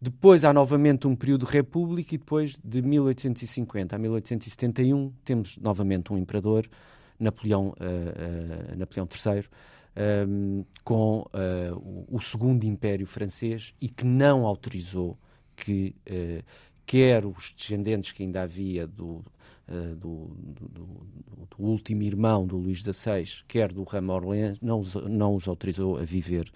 [0.00, 6.12] Depois há novamente um período de república e depois de 1850 a 1871 temos novamente
[6.12, 6.68] um imperador,
[7.18, 9.44] Napoleão, uh, uh, Napoleão III,
[10.28, 15.18] um, com uh, o, o, segundo império francês e que não autorizou
[15.56, 15.96] que
[16.84, 19.24] quer os descendentes que ainda havia do,
[19.66, 21.06] do, do,
[21.48, 25.96] do, último irmão do Luís XVI, quer do ramo Orléans, não os, não os autorizou
[25.96, 26.52] a viver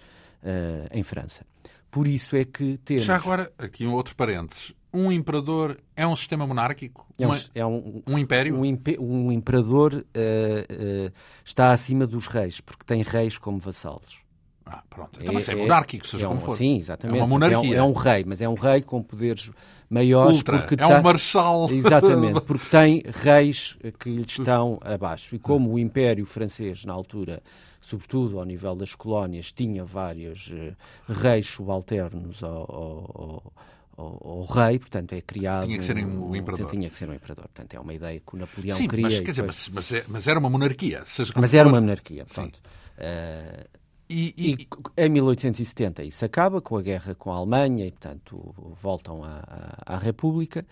[0.91, 1.43] em França.
[1.91, 3.03] Por isso é que temos.
[3.03, 4.73] Já agora, aqui um outro parênteses.
[4.93, 7.05] Um imperador é um sistema monárquico?
[7.19, 8.57] É um, é um, um império?
[8.57, 11.11] Um, impe, um imperador uh, uh,
[11.45, 14.19] está acima dos reis, porque tem reis como vassalos.
[14.65, 15.19] Ah, pronto.
[15.19, 16.57] Então, é, mas é, é monárquico, seja é um, como for.
[16.57, 17.17] Sim, exatamente.
[17.17, 17.75] É uma monarquia.
[17.75, 19.51] É um, é um, rei, mas é um rei com poderes
[19.89, 20.37] maiores.
[20.37, 20.59] Ultra.
[20.59, 21.67] Porque é um marshal.
[21.71, 25.35] Exatamente, porque tem reis que lhe estão abaixo.
[25.35, 27.41] E como o Império Francês, na altura,
[27.81, 30.75] sobretudo ao nível das colónias, tinha vários uh,
[31.09, 33.53] reis subalternos ao, ao,
[33.97, 35.65] ao, ao, rei, portanto é criado...
[35.65, 36.69] Tinha que ser um, um imperador.
[36.69, 39.05] Tinha que ser um imperador, portanto é uma ideia que o Napoleão Sim, queria.
[39.05, 41.03] mas, quer dizer, mas, mas, é, mas, era uma monarquia.
[41.35, 42.59] mas era uma monarquia, pronto.
[42.97, 47.91] Uh, E, e, e, em 1870 isso acaba com a guerra com a Alemanha e,
[47.91, 50.65] portanto, voltam à República.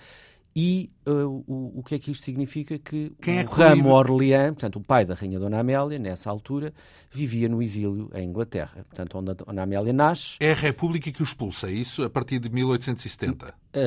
[0.62, 2.78] E uh, o, o que é que isto significa?
[2.78, 6.30] Que Quem o é que ramo Orleans, portanto, o pai da Rainha Dona Amélia, nessa
[6.30, 6.74] altura,
[7.10, 8.86] vivia no exílio em Inglaterra.
[8.90, 10.36] Portanto, onde a Dona Amélia nasce.
[10.38, 12.04] É a República que o expulsa, é isso?
[12.04, 13.54] A partir de 1870?
[13.70, 13.80] Uh,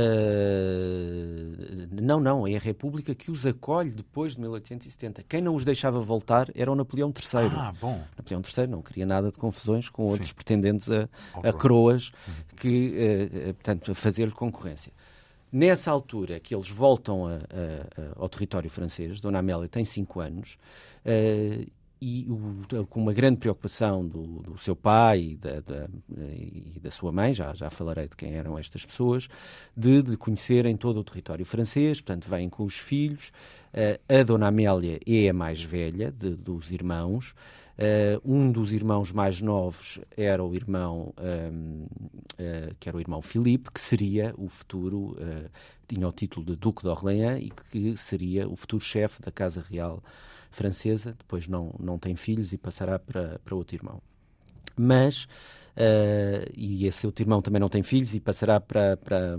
[1.91, 2.47] não, não.
[2.47, 5.25] É a República que os acolhe depois de 1870.
[5.25, 7.51] Quem não os deixava voltar era o Napoleão III.
[7.55, 8.03] Ah, bom.
[8.17, 10.35] Napoleão III não queria nada de confusões com outros Sim.
[10.37, 11.07] pretendentes a,
[11.43, 12.13] a coroas
[12.57, 12.95] que,
[13.29, 14.91] uh, portanto, a fazer-lhe concorrência.
[15.53, 17.39] Nessa altura que eles voltam a, a,
[18.17, 20.57] ao território francês, Dona Amélia tem cinco anos,
[21.05, 21.71] uh,
[22.05, 26.91] e o, com uma grande preocupação do, do seu pai e da, da, e da,
[26.91, 29.29] sua mãe, já, já falarei de quem eram estas pessoas,
[29.77, 33.31] de, de conhecerem todo o território francês, portanto, vêm com os filhos.
[33.73, 37.35] Uh, a Dona Amélia é a mais velha de, dos irmãos.
[37.79, 41.89] Uh, um dos irmãos mais novos era o irmão um, uh,
[42.39, 45.51] eh, que era o irmão Filipe, que seria o futuro, uh,
[45.89, 49.65] tinha o título de Duque de Orleans e que seria o futuro chefe da Casa
[49.67, 50.03] Real
[50.51, 51.15] francesa.
[51.19, 54.03] Depois não, não tem filhos e passará para, para outro irmão.
[54.77, 55.27] Mas
[55.75, 59.39] Uh, e esse outro irmão também não tem filhos e passará para, para,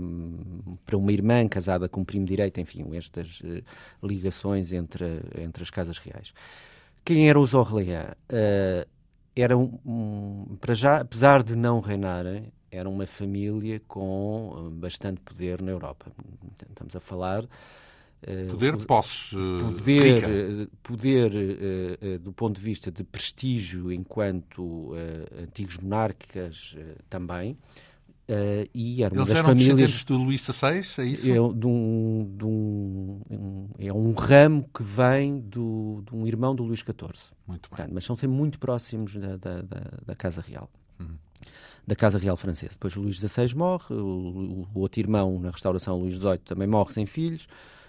[0.84, 3.62] para uma irmã casada com um primo direito, enfim, estas uh,
[4.02, 5.04] ligações entre,
[5.38, 6.34] entre as casas reais.
[7.04, 8.12] Quem eram os Orleans?
[8.30, 8.88] Uh,
[9.36, 15.72] eram, um, para já, apesar de não reinarem, era uma família com bastante poder na
[15.72, 16.06] Europa.
[16.68, 17.44] Estamos a falar.
[17.44, 19.32] Uh, poder, posses.
[19.32, 24.92] Poder, poder uh, do ponto de vista de prestígio enquanto
[25.42, 26.74] antigos monarcas
[27.10, 27.58] também.
[28.26, 31.30] Uh, e era Eles uma das eram famílias do Luís XVI, é isso?
[31.30, 36.54] É, de um, de um, um, é um ramo que vem do, de um irmão
[36.54, 36.94] do Luís XIV.
[37.46, 37.76] Muito bem.
[37.76, 40.70] Portanto, mas são sempre muito próximos da, da, da, da Casa Real.
[40.98, 41.16] Uhum.
[41.86, 42.72] Da Casa Real Francesa.
[42.72, 46.94] Depois o Luís XVI morre, o, o, outro irmão na restauração, Luís XVIII, também morre
[46.94, 47.46] sem filhos.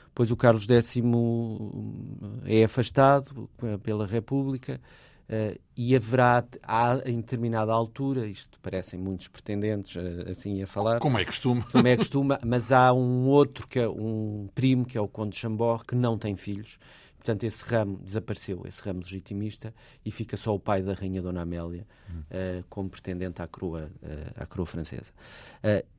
[0.07, 0.95] Depois o Carlos X
[2.45, 3.49] é afastado
[3.83, 4.81] pela República
[5.27, 10.99] Uh, e haverá, há, em determinada altura, isto parecem muitos pretendentes uh, assim a falar.
[10.99, 11.63] Como é costume.
[11.71, 15.31] Como é costume, mas há um outro, que é um primo, que é o Conde
[15.31, 16.77] de Chambord, que não tem filhos.
[17.17, 19.73] Portanto, esse ramo desapareceu, esse ramo legitimista,
[20.05, 22.19] e fica só o pai da Rainha Dona Amélia hum.
[22.19, 23.89] uh, como pretendente à coroa,
[24.35, 25.11] à coroa francesa.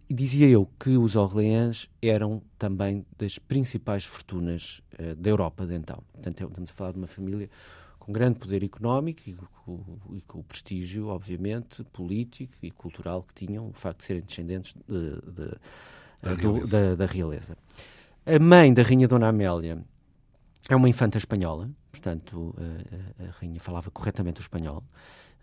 [0.09, 4.81] e dizia eu que os Orleans eram também das principais fortunas
[5.19, 6.01] da Europa de então.
[6.13, 7.51] Portanto, estamos a falar de uma família
[8.07, 13.35] com grande poder económico e com, e com, o prestígio, obviamente, político e cultural que
[13.35, 15.57] tinham, o facto de serem descendentes de, de,
[16.23, 16.67] da, do, realeza.
[16.69, 17.59] Da, da, realeza.
[18.25, 19.85] A mãe da Rainha Dona Amélia
[20.69, 22.55] é uma infanta espanhola, portanto,
[23.19, 24.85] a, a Rainha falava corretamente o espanhol.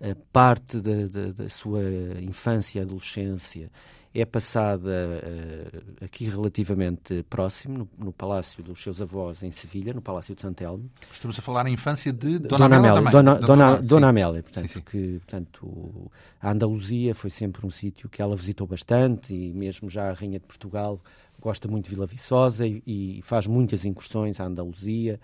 [0.01, 1.81] A parte da, da, da sua
[2.21, 3.71] infância e adolescência
[4.13, 10.01] é passada uh, aqui relativamente próximo, no, no, palácio dos seus avós em Sevilha, no
[10.03, 10.87] Palácio de Santelmo.
[11.11, 13.01] Estamos a falar na infância de Dona, Dona Amélia.
[13.01, 14.81] Dona, Dona, Dona, Dona Amélia, portanto, sim, sim.
[14.81, 20.11] que portanto, a Andaluzia foi sempre um sítio que ela visitou bastante e mesmo já
[20.11, 21.01] a Rainha de Portugal
[21.41, 25.19] gosta muito de Vila Viçosa e, e faz muitas incursões à Andaluzia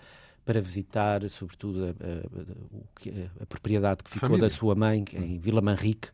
[0.50, 4.48] para visitar, sobretudo, a, a, a, propriedade que ficou Família.
[4.48, 6.08] da sua mãe, em Vila Manrique,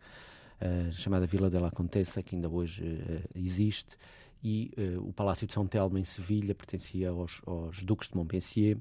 [0.61, 3.96] uh, chamada Vila de la Contessa, que ainda hoje uh, existe,
[4.44, 8.77] e uh, o Palácio de São Telmo, em Sevilha, pertencia aos, aos Duques de Montpensier.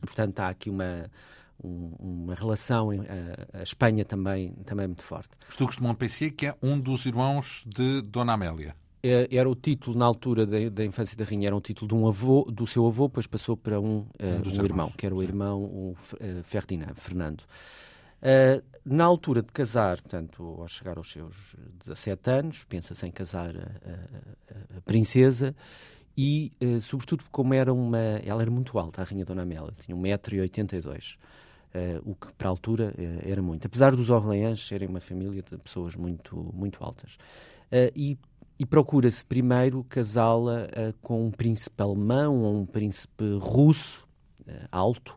[0.00, 1.10] Portanto, há aqui uma,
[1.64, 2.90] um, uma relação,
[3.52, 5.30] a, Espanha também, também muito forte.
[5.50, 9.54] Os Duques de Montpensier, que é um dos irmãos de Dona Amélia é, era o
[9.54, 12.66] título na altura da, da, infância da rainha era um título de um avô do
[12.66, 14.06] seu avô depois passou para um, uh,
[14.44, 17.44] um, um irmão que era o irmão o, uh, Ferdinand Fernando
[18.16, 21.54] Uh, na altura de casar, portanto, ao chegar aos seus
[21.84, 25.54] 17 anos, pensa-se em casar a, a, a princesa
[26.16, 27.98] e, uh, sobretudo, como era uma.
[28.24, 31.16] Ela era muito alta, a Rainha Dona Amélia, tinha 1,82m,
[31.74, 33.66] uh, o que para a altura uh, era muito.
[33.66, 37.18] Apesar dos Orleans serem uma família de pessoas muito, muito altas.
[37.94, 38.16] e,
[38.58, 40.68] e procura-se primeiro casá-la
[41.02, 44.06] com um príncipe alemão ou um príncipe russo,
[44.70, 45.16] alto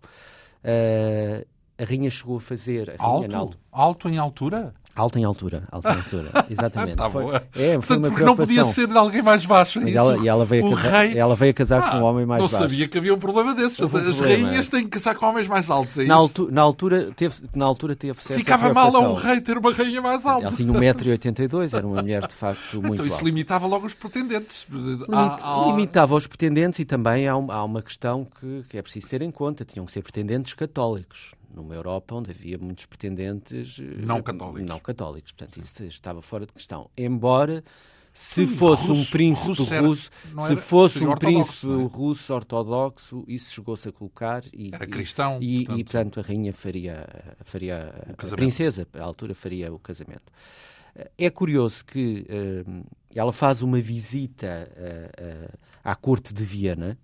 [1.79, 2.93] a rainha chegou a fazer.
[2.99, 3.35] A alto?
[3.35, 4.73] Alto, alto em altura?
[4.99, 6.97] Alto em altura, alto em altura, exatamente.
[6.97, 9.95] tá foi, é, foi Portanto, porque não podia ser de alguém mais baixo, é Mas
[9.95, 11.17] ela, e ela veio, a casar, rei...
[11.17, 12.63] ela veio casar ah, com um homem mais não baixo.
[12.63, 13.79] Não sabia que havia um problema desses.
[13.79, 16.61] Um As problema, rainhas têm que casar com homens mais altos, é na, altu na,
[16.61, 20.47] altura teve, na altura teve Ficava mal a um rei ter uma rainha mais alta.
[20.47, 23.25] Ela tinha 1,82m, era uma mulher de facto muito Então isso alta.
[23.25, 24.67] limitava logo os pretendentes.
[25.13, 25.65] Há, há...
[25.67, 29.31] Limitava os pretendentes e também há, há uma questão que, que é preciso ter em
[29.31, 29.63] conta.
[29.63, 34.69] Tinham que ser pretendentes católicos numa Europa onde havia muitos pretendentes não católicos.
[34.69, 35.31] Não católicos.
[35.31, 36.89] Portanto, isso estava fora de questão.
[36.97, 37.63] Embora
[38.13, 40.11] se fosse russo, um príncipe russo, era, russo
[40.47, 41.85] se fosse um príncipe é?
[41.85, 45.79] russo ortodoxo, isso chegou-se a colocar e, era cristão e, portanto...
[45.79, 47.07] e, portanto a rainha faria,
[47.45, 50.31] faria a princesa, à altura faria o casamento.
[51.17, 56.97] É curioso que uh, ela faz uma visita uh, uh, à corte de Viena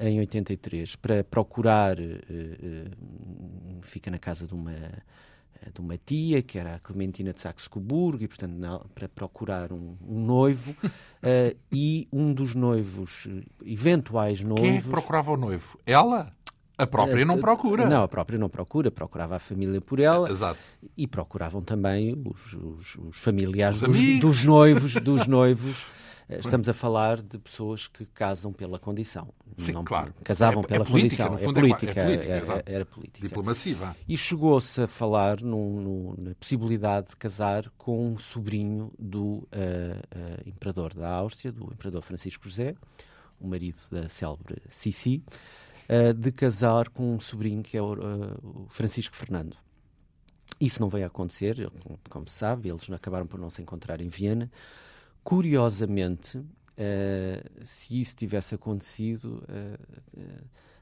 [0.00, 1.96] em 83 para procurar,
[3.82, 4.74] fica na casa de uma
[5.74, 9.96] de uma tia, que era a Clementina de Saxe-Coburgo, e, portanto, na, para procurar um,
[10.06, 13.28] um noivo, uh, e um dos noivos,
[13.64, 14.62] eventuais noivos...
[14.62, 15.78] Quem é que procurava o noivo?
[15.84, 16.32] Ela?
[16.78, 17.86] A própria não procura.
[17.86, 20.30] Não, a própria não procura, procurava a família por ela.
[20.30, 20.58] Exato.
[20.96, 25.86] E procuravam também os, os, os familiares os dos, dos, noivos, dos noivos.
[26.30, 29.34] Eh, estamos a falar de pessoas que casam pela condição.
[29.58, 30.14] Sim, não, claro.
[30.22, 31.48] Casavam é, pela é política, condição.
[31.48, 33.28] É, é política, é, política, era, era política.
[33.28, 33.96] Diplomacia.
[34.08, 40.94] E chegou-se a falar na possibilidade de casar com um sobrinho do uh, uh, imperador
[40.94, 42.76] da Áustria, do imperador Francisco José,
[43.40, 45.24] o marido da célebre Sissi
[45.88, 47.92] uh, de casar com um sobrinho que é o,
[48.42, 49.56] o Francisco Fernando.
[50.60, 51.70] Isso não veio a acontecer,
[52.08, 54.50] como se sabe, eles acabaram por não se encontrar em Viena.
[55.22, 56.46] Curiosamente, uh,
[57.62, 59.42] se isso tivesse acontecido,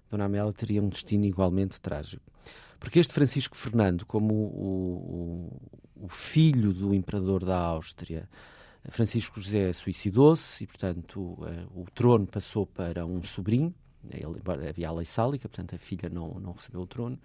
[0.08, 2.22] Dona Amélia teria um destino igualmente trágico.
[2.80, 5.50] Porque este Francisco Fernando, como o,
[5.98, 8.28] o, o filho do imperador da Áustria,
[8.88, 13.74] Francisco José suicidou-se e, portanto, o, o trono passou para um sobrinho,
[14.10, 17.18] ele, havia a lei sálica, portanto a filha não, não recebeu o trono.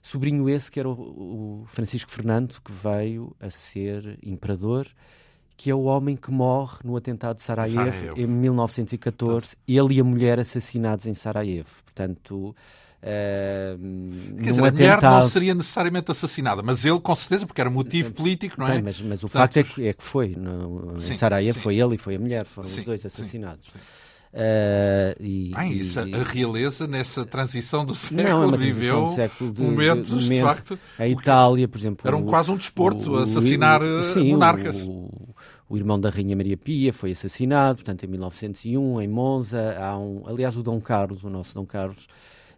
[0.00, 4.88] Sobrinho esse que era o, o Francisco Fernando, que veio a ser imperador,
[5.56, 8.20] que é o homem que morre no atentado de Sarajevo, Sarajevo.
[8.20, 11.68] em 1914, ele e a mulher assassinados em Sarajevo.
[11.84, 12.54] Portanto,
[13.06, 17.70] Uh, Quer dizer, a mulher não seria necessariamente assassinada, mas ele com certeza, porque era
[17.70, 18.72] motivo político, não é?
[18.72, 20.30] Bem, mas, mas o Portanto, facto é que, é que foi.
[20.30, 23.66] No, sim, em Sarajevo foi ele e foi a mulher, foram sim, os dois assassinados.
[23.66, 23.78] Sim,
[24.36, 29.50] Uh, e, Bem, isso, e, a realeza nessa transição do século não, é viveu século
[29.50, 30.78] de, momentos, de, de, de, facto.
[30.98, 32.06] A Itália, por exemplo.
[32.06, 34.76] Era um, quase um desporto o, assassinar o, sim, monarcas.
[34.76, 35.05] O,
[35.68, 39.76] o, irmão da Rainha Maria Pia foi assassinado, portanto, em 1901, em Monza.
[39.78, 42.06] Há um, aliás, o Dom Carlos, o nosso Dom Carlos,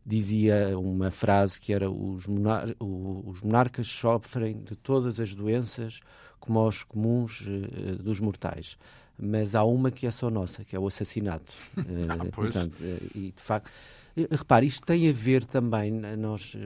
[0.05, 6.01] dizia uma frase que era: os, monar os monarcas sofrem de todas as doenças
[6.39, 8.77] como os comuns uh, dos mortais
[9.19, 11.53] mas há uma que é só nossa, que é o assassinato.
[11.77, 13.69] ah, Portanto, eh, e de facto,
[14.17, 16.57] eh, repare, isto tem a ver também, nós,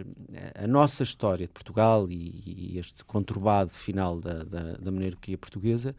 [0.54, 5.96] a nossa história de Portugal e, e este conturbado final da, da, da monarquia portuguesa,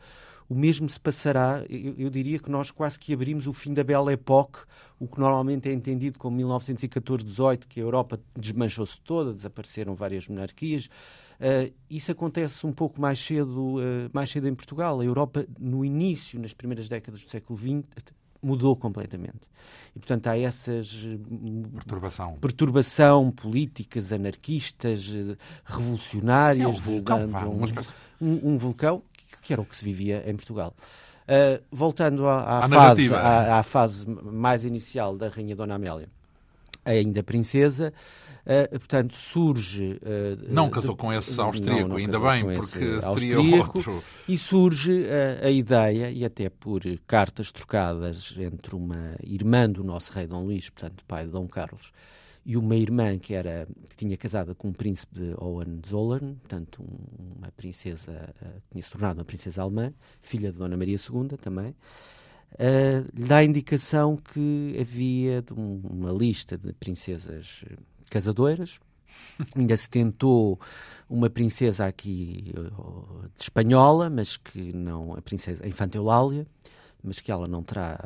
[0.47, 3.83] o mesmo se passará, eu, eu, diria que nós quase que abrimos o fim da
[3.83, 4.59] Belle Époque,
[4.99, 10.85] o que normalmente é entendido como 1914-18, que a Europa desmanchou-se toda, desapareceram várias monarquias.
[11.39, 14.99] Uh, isso acontece um pouco mais cedo, uh, mais cedo em Portugal.
[14.99, 19.47] A Europa, no início, nas primeiras décadas do século XX, mudou completamente.
[19.95, 21.07] E, portanto, há essas...
[21.73, 22.37] Perturbação.
[22.39, 25.09] Perturbação, políticas anarquistas,
[25.65, 26.65] revolucionárias.
[26.65, 27.29] É um vulcão,
[28.21, 29.01] um, um, um vulcão
[29.41, 30.73] que era o que se vivia em Portugal.
[31.23, 36.09] Uh, voltando à, à fase, à, à, fase mais inicial da Rainha Dona Amélia,
[36.83, 37.93] ainda princesa,
[38.45, 40.01] uh, portanto, surge.
[40.01, 44.03] Uh, não casou de, com esse austríaco, não, não ainda bem, porque teria outro.
[44.27, 45.05] E surge
[45.41, 50.69] a ideia, e até por cartas trocadas entre uma irmã do nosso rei Dom Luís,
[50.69, 51.93] portanto, pai de Dom Carlos,
[52.45, 57.37] e uma irmã que era que tinha casado com um príncipe de Hohenzollern, portanto um,
[57.37, 61.69] uma princesa uh, tinha se tornado uma princesa alemã, filha de Dona Maria II também,
[61.69, 67.63] uh, dá a indicação que havia um, uma lista de princesas
[68.09, 68.79] casadoras.
[69.55, 70.59] Ainda se tentou
[71.07, 76.47] uma princesa aqui uh, espanhola, mas que não a princesa a Infanta Eulália,
[77.03, 77.99] mas que ela não terá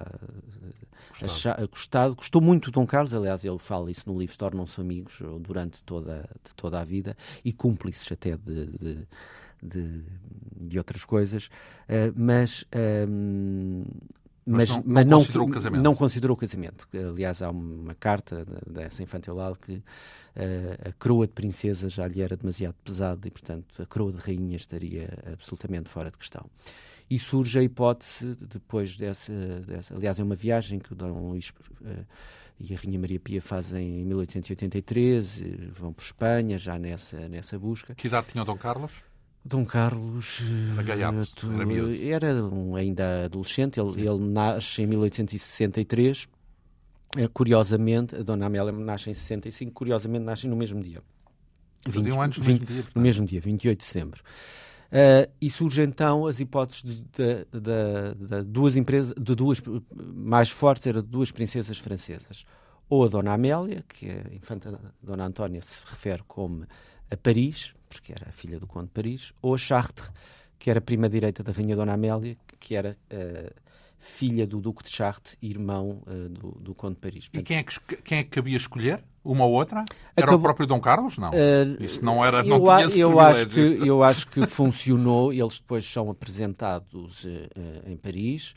[1.09, 1.67] gostado.
[1.69, 2.15] gostado.
[2.15, 6.29] Gostou muito do Dom Carlos, aliás, ele fala isso no livro, tornam-se amigos durante toda,
[6.43, 9.07] de toda a vida e cúmplices até de, de,
[9.61, 10.03] de,
[10.59, 12.65] de outras coisas, uh, mas.
[13.07, 13.83] Um,
[14.49, 15.83] mas, mas, não, mas não, considerou o casamento.
[15.83, 16.87] Não considerou o casamento.
[16.93, 19.83] Aliás, há uma carta dessa infantilidade que uh,
[20.87, 24.55] a coroa de princesa já lhe era demasiado pesada e, portanto, a coroa de rainha
[24.55, 26.49] estaria absolutamente fora de questão.
[27.09, 31.53] E surge a hipótese, depois dessa, dessa aliás, é uma viagem que o Dom Luís
[31.81, 32.05] uh,
[32.59, 37.95] e a Rainha Maria Pia fazem em 1883, vão para Espanha, já nessa, nessa busca.
[37.95, 39.05] Que idade tinha o Dom Carlos?
[39.45, 40.41] Dom Carlos
[40.73, 41.47] era, gaiato,
[42.01, 46.27] era, era um, ainda adolescente, ele, ele, nasce em 1863.
[47.15, 51.01] Eh, curiosamente, a Dona Amélia nasce em 65, curiosamente nascem no mesmo dia.
[51.87, 52.85] 20, anos no 20, mesmo dia.
[52.93, 54.21] No mesmo dia, 28 de dezembro.
[54.87, 59.61] Uh, e surgem então as hipóteses de, de, de, de, duas empresas, de duas
[59.99, 62.45] mais fortes, eram duas princesas francesas.
[62.89, 66.65] Ou a Dona Amélia, que a infanta Dona Antónia se refere como
[67.11, 70.09] a Paris, porque era a filha do Conde de Paris, ou a Chartres,
[70.57, 73.66] que era prima direita da Rainha Dona Amélia, que era uh,
[73.99, 77.27] filha do Duque de Chartres, irmão uh, do, do, Conde de Paris.
[77.27, 79.03] Portanto, e quem é, que, quem é que cabia escolher?
[79.23, 79.83] Uma ou outra?
[80.15, 80.39] Era Acabou...
[80.39, 81.17] o próprio Dom Carlos?
[81.17, 81.31] Não.
[81.31, 82.43] Uh, Isso não era.
[82.43, 85.33] Não eu, eu acho que Eu acho que funcionou.
[85.33, 87.29] Eles depois são apresentados uh,
[87.85, 88.55] em Paris.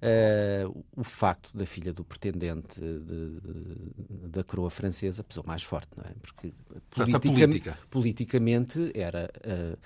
[0.00, 5.88] Uh, o facto da filha do pretendente de, de, da coroa francesa pesou mais forte,
[5.96, 6.12] não é?
[6.22, 6.52] Porque
[6.90, 9.30] politica, politicamente era.
[9.44, 9.76] Uh,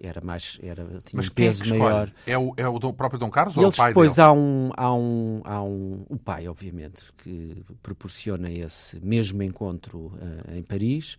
[0.00, 3.30] era mais era tinha Mas um peso é maior é o, é o próprio Dom
[3.30, 4.26] Carlos Eles ou o pai depois dele?
[4.26, 10.56] há um há um há um o pai obviamente que proporciona esse mesmo encontro uh,
[10.56, 11.18] em Paris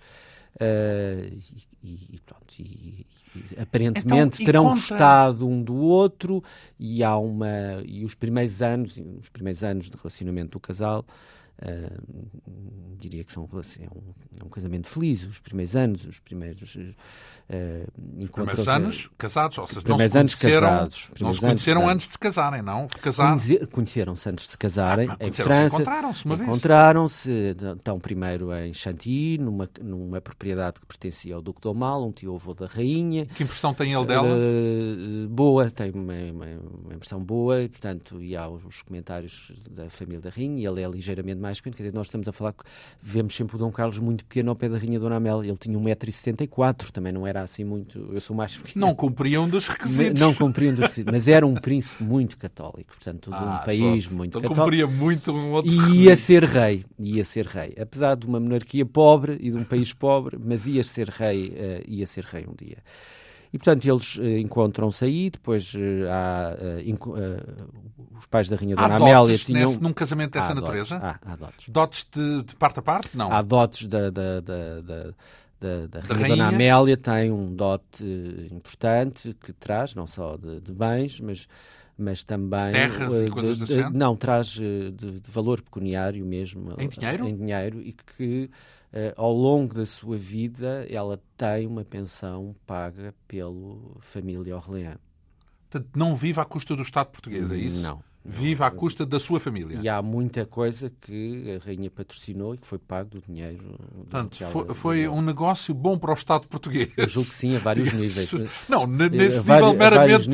[0.55, 1.37] uh,
[1.83, 3.05] e, e, pronto e,
[3.35, 4.79] e aparentemente então, terão contra...
[4.79, 6.43] gostado um do outro
[6.79, 11.05] e há uma e os primeiros anos os primeiros anos de relacionamento do casal
[11.61, 16.75] Uh, diria que são, é, um, é um casamento feliz, os primeiros anos, os primeiros
[16.75, 22.17] uh, primeiros anos casados, ou seja, não se conheceram, casados, não se conheceram antes de
[22.17, 22.87] casarem, não?
[22.87, 23.37] Casar...
[23.71, 25.75] Conheceram-se antes de casarem ah, em França.
[25.75, 26.49] Encontraram-se uma vez.
[26.49, 32.11] Encontraram-se, então, primeiro em Chantilly, numa, numa propriedade que pertencia ao Duque do Mal, um
[32.11, 33.25] tio-avô da rainha.
[33.25, 34.27] Que impressão tem ele dela?
[34.27, 36.45] Uh, boa, tem uma, uma,
[36.85, 40.87] uma, impressão boa, e, portanto, e há os comentários da família da rainha, ele é
[40.87, 41.75] ligeiramente mais mais pequeno.
[41.75, 42.63] Quer dizer, nós estamos a falar que
[43.01, 45.49] vemos sempre o Dom Carlos muito pequeno ao pé da Rainha Dona Amélia.
[45.49, 48.09] Ele tinha 1,74m, também não era assim muito.
[48.11, 48.85] Eu sou mais pequeno.
[48.85, 50.19] Não cumpriam dos requisitos.
[50.19, 54.05] Não cumpriam dos requisitos, mas era um príncipe muito católico, portanto, de um ah, país
[54.05, 54.17] pronto.
[54.17, 54.63] muito então católico.
[54.63, 57.75] cumpria muito um outro E ia ser rei, ia ser rei.
[57.79, 61.83] Apesar de uma monarquia pobre e de um país pobre, mas ia ser rei, uh,
[61.87, 62.77] ia ser rei um dia.
[63.53, 65.77] E, portanto, eles uh, encontram-se aí, depois uh,
[66.09, 69.69] há, uh, os pais da Rainha Dona Amélia tinham...
[69.69, 70.97] Nesse, num casamento dessa há natureza?
[70.97, 71.69] Dotes, há, há dotes.
[71.69, 73.09] Dotes de, de, parte a parte?
[73.13, 73.31] Não.
[73.31, 75.13] Há dotes da, da, da, da
[75.61, 78.03] da, da, da Rainha, Dona Amélia tem um dote
[78.51, 81.47] importante que traz, não só de, de bens, mas,
[81.95, 82.71] mas também.
[82.71, 86.73] Terras uh, e coisas de, de, Não, traz de, de, valor pecuniário mesmo.
[86.79, 87.27] Em dinheiro?
[87.27, 88.49] Em dinheiro e que
[88.91, 94.97] uh, ao longo da sua vida, ela tem uma pensão paga pela família Orleans.
[95.69, 97.81] Portanto, não vive à custa do Estado português, é isso?
[97.81, 98.03] Não.
[98.23, 99.79] Vive à custa da sua família.
[99.81, 103.79] E há muita coisa que a rainha patrocinou e que foi pago do dinheiro.
[103.95, 106.89] Portanto, foi, foi um negócio bom para o Estado português.
[106.95, 108.31] Eu julgo que sim, a vários níveis.
[108.69, 110.29] Não, nesse a nível meramente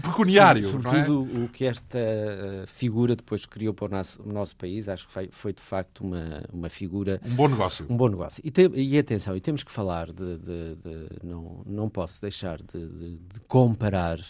[0.00, 0.70] pecuniário.
[0.70, 1.44] Sobretudo é?
[1.44, 5.28] o que esta eh, figura depois criou para o nosso, nosso país, acho que foi,
[5.32, 7.20] foi, de facto uma, uma figura.
[7.26, 7.86] Um bom negócio.
[7.90, 8.40] Um bom negócio.
[8.44, 10.38] E, te, e atenção, e temos que falar de.
[10.38, 14.20] de, de não, não posso deixar de, de comparar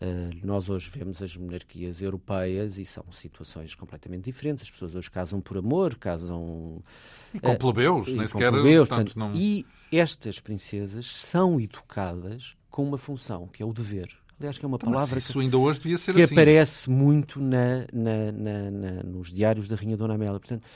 [0.00, 4.64] Uh, nós hoje vemos as monarquias europeias e são situações completamente diferentes.
[4.64, 6.82] As pessoas hoje casam por amor, casam.
[7.34, 8.50] E com uh, plebeus, nem sequer.
[8.50, 9.34] Plebeus, portanto, não...
[9.34, 14.08] E estas princesas são educadas com uma função, que é o dever.
[14.38, 16.32] Aliás, que é uma então, palavra isso que, ainda hoje devia ser que assim.
[16.32, 20.40] aparece muito na, na, na, nos diários da Rainha Dona Amélia.
[20.40, 20.66] Portanto,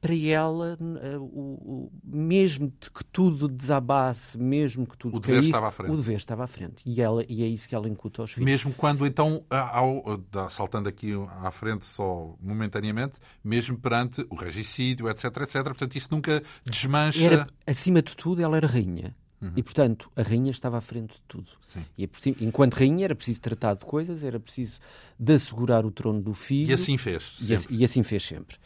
[0.00, 5.48] para ela, eh, o, o, mesmo que tudo desabasse, mesmo que tudo o dever caísse,
[5.50, 5.92] estava à frente.
[5.92, 6.82] o dever estava à frente.
[6.84, 8.44] E, ela, e é isso que ela incuta aos filhos.
[8.44, 11.12] Mesmo quando, então, ao, saltando aqui
[11.42, 13.14] à frente só momentaneamente,
[13.44, 17.22] mesmo perante o regicídio, etc, etc, portanto, isso nunca desmancha...
[17.22, 19.14] Era, acima de tudo, ela era rainha.
[19.40, 19.52] Uhum.
[19.56, 21.48] E, portanto, a rainha estava à frente de tudo.
[21.66, 21.84] Sim.
[21.96, 22.08] E,
[22.40, 24.78] enquanto rainha, era preciso tratar de coisas, era preciso
[25.18, 26.70] de assegurar o trono do filho.
[26.70, 27.36] E assim fez.
[27.40, 28.56] E, e assim fez sempre.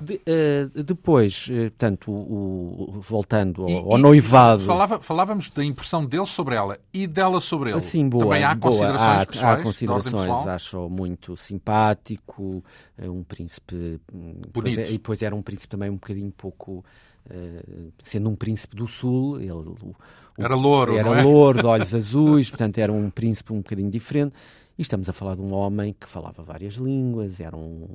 [0.00, 4.64] De, uh, depois, uh, portanto, o, o, voltando ao, e, ao noivado.
[4.64, 7.78] Falava, falávamos da impressão dele sobre ela e dela sobre ele.
[7.78, 8.72] Assim, boa, Também há boa.
[8.72, 9.60] considerações há, pessoais?
[9.60, 12.64] Há considerações, acho muito simpático,
[12.98, 14.00] é um príncipe.
[14.12, 14.80] Hum, Bonito.
[14.80, 16.84] e depois era um príncipe também um bocadinho pouco.
[17.26, 19.52] Uh, sendo um príncipe do sul, ele.
[19.52, 19.94] O,
[20.36, 21.22] era louro, Era é?
[21.22, 24.34] louro, de olhos azuis, portanto era um príncipe um bocadinho diferente.
[24.76, 27.86] E estamos a falar de um homem que falava várias línguas, era um.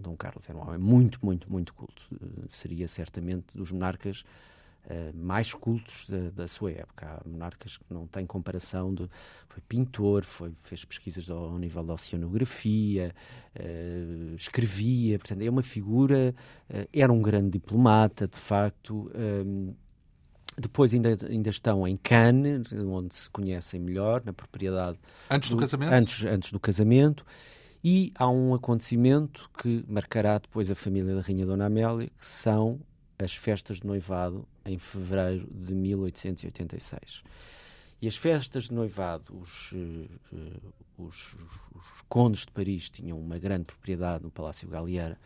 [0.00, 2.02] Dom Carlos era um homem muito, muito, muito culto.
[2.12, 4.24] Uh, seria certamente dos monarcas
[4.86, 7.06] uh, mais cultos da, da, sua época.
[7.06, 8.92] Há monarcas que não têm comparação.
[8.92, 9.08] De,
[9.48, 13.14] foi pintor, foi, fez pesquisas ao, ao nível da oceanografia,
[13.56, 16.34] uh, escrevia, portanto, é uma figura.
[16.92, 19.08] era um grande diplomata, de facto.
[20.56, 24.98] Depois ainda, ainda estão em Cannes, onde se conhecem melhor, na propriedade.
[25.30, 25.92] Antes do, do casamento?
[25.92, 27.26] Antes, antes do casamento.
[27.82, 32.80] E há um acontecimento que marcará depois a família da Rainha Dona Amélia, que são
[33.18, 37.22] as festas de noivado em fevereiro de 1886.
[38.00, 43.38] E as festas de noivado, os, uh, os, os, os, condes de Paris tinham uma
[43.38, 45.18] grande propriedade no Palácio Galliera,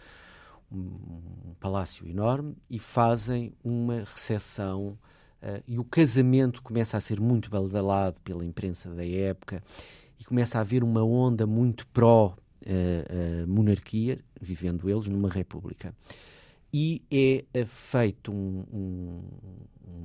[0.70, 4.99] um, um palácio enorme, e fazem uma recepção.
[5.43, 9.62] Uh, e o casamento começa a ser muito badalado pela imprensa da época
[10.18, 15.95] e começa a haver uma onda muito pró-monarquia, vivendo eles numa república.
[16.72, 19.20] E é, é feito um, um,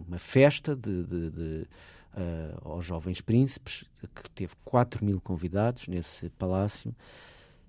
[0.07, 1.67] uma festa de, de, de
[2.15, 6.95] uh, aos jovens príncipes, que teve 4 mil convidados nesse palácio,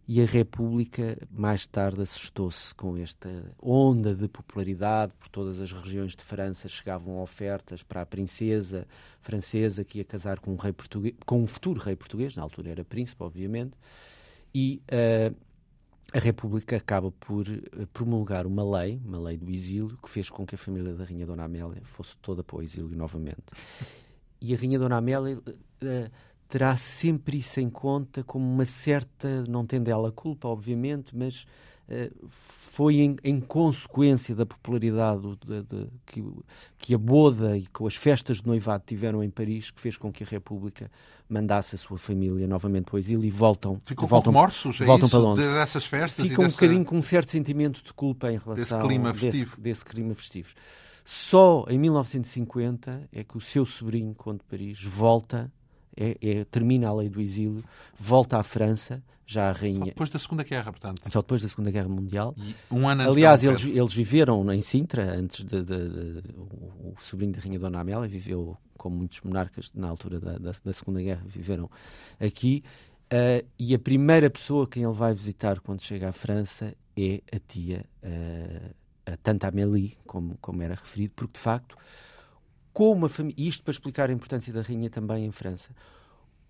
[0.07, 6.15] e a República mais tarde assustou-se com esta onda de popularidade por todas as regiões
[6.15, 8.87] de França chegavam ofertas para a princesa
[9.23, 12.71] francesa que ia casar com um rei português, com um futuro rei português, na altura
[12.71, 13.73] era príncipe, obviamente,
[14.55, 15.35] e uh,
[16.13, 20.47] a República acaba por eh, promulgar uma lei, uma lei do exílio, que fez com
[20.47, 23.43] que a família da Rainha Dona Amélia fosse toda para o exílio novamente.
[24.41, 26.11] E a Rainha Dona Amélia uh,
[26.49, 31.47] terá sempre isso em conta como uma certa, não tendo ela culpa, obviamente, mas
[31.89, 36.25] uh, foi em, em, consequência da popularidade de, de, que,
[36.79, 40.13] que a boda e com as festas de noivado tiveram em Paris que fez com
[40.13, 40.91] que a República
[41.29, 43.81] mandasse a sua família novamente para o exílio e voltam.
[43.83, 45.47] Ficou voltam, com remorsos é voltam para Londres.
[45.47, 46.27] dessas festas?
[46.27, 46.57] Fica um dessa...
[46.57, 49.51] bocadinho com um certo sentimento de culpa em relação desse clima festivo.
[49.51, 50.55] Desse, desse clima festivo.
[51.05, 55.53] Só em 1950 é que o seu sobrinho, de Paris, volta
[55.97, 57.63] é, é, termina a lei do exílio,
[57.99, 59.79] volta à França, já a rainha.
[59.79, 61.13] Só depois da Segunda Guerra, portanto.
[61.13, 62.35] Só depois da Segunda Guerra Mundial.
[62.37, 67.33] E um ano Aliás, eles, eles viveram em Sintra, antes de, de, de, o, sobrinho
[67.33, 71.23] da Rainha Dona Amélia viveu, como muitos monarcas na altura da, da, da Segunda Guerra,
[71.27, 71.71] viveram
[72.21, 72.63] aqui.
[73.05, 77.39] Uh, e a primeira pessoa quem ele vai visitar quando chega à França é a
[77.39, 78.75] tia, uh,
[79.07, 81.77] a Tante Amélie, como, como era referido, porque de facto
[82.75, 85.71] como a família, isto para explicar a importância da rainha também em França,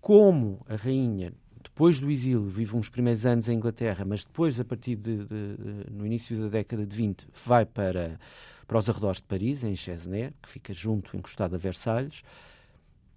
[0.01, 1.31] como a rainha,
[1.63, 5.25] depois do exílio, vive uns primeiros anos em Inglaterra, mas depois, a partir de, de,
[5.25, 8.19] de no início da década de 20, vai para,
[8.67, 12.23] para os arredores de Paris, em Chesnay, que fica junto, encostado a Versalhes,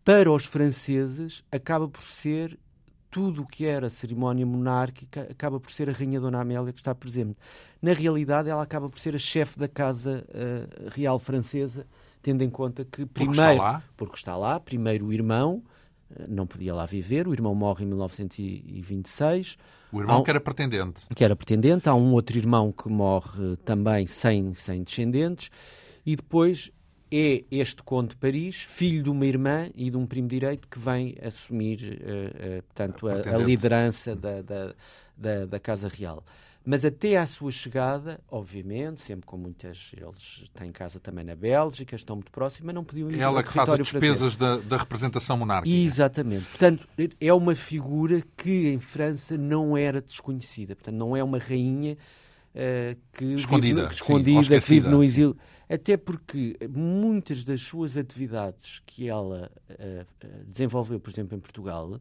[0.04, 2.59] para os franceses acaba por ser
[3.11, 6.94] tudo o que era cerimónia monárquica acaba por ser a Rainha Dona Amélia que está
[6.94, 7.38] presente.
[7.80, 11.86] Na realidade, ela acaba por ser a chefe da Casa uh, Real Francesa
[12.22, 15.62] tendo em conta que primeiro porque está lá, porque está lá primeiro o irmão
[16.16, 19.56] eh, não podia lá viver, o irmão morre em 1926.
[19.92, 21.02] O irmão um, que era pretendente.
[21.14, 25.50] Que era pretendente, há um outro irmão que morre também sem, sem descendentes,
[26.04, 26.70] e depois
[27.10, 30.78] é este conde de Paris, filho de uma irmã e de um primo direito que
[30.78, 34.74] vem assumir uh, uh, portanto, a, a, liderança da, da,
[35.16, 36.22] da, da Casa Real.
[36.70, 39.90] Mas até à sua chegada, obviamente, sempre com muitas.
[39.96, 43.42] Eles têm casa também na Bélgica, estão muito próximos, mas não podiam ir É ela
[43.42, 45.74] que faz as despesas da, da, representação monárquica.
[45.74, 46.44] Exatamente.
[46.44, 46.86] Portanto,
[47.18, 50.76] é uma figura que em França não era desconhecida.
[50.76, 51.96] Portanto, não é uma rainha
[52.54, 55.38] uh, que escondida, vive, escondida que vive no exílio.
[55.70, 60.06] Até porque muitas das suas atividades que ela uh,
[60.46, 61.98] desenvolveu, por exemplo, em Portugal,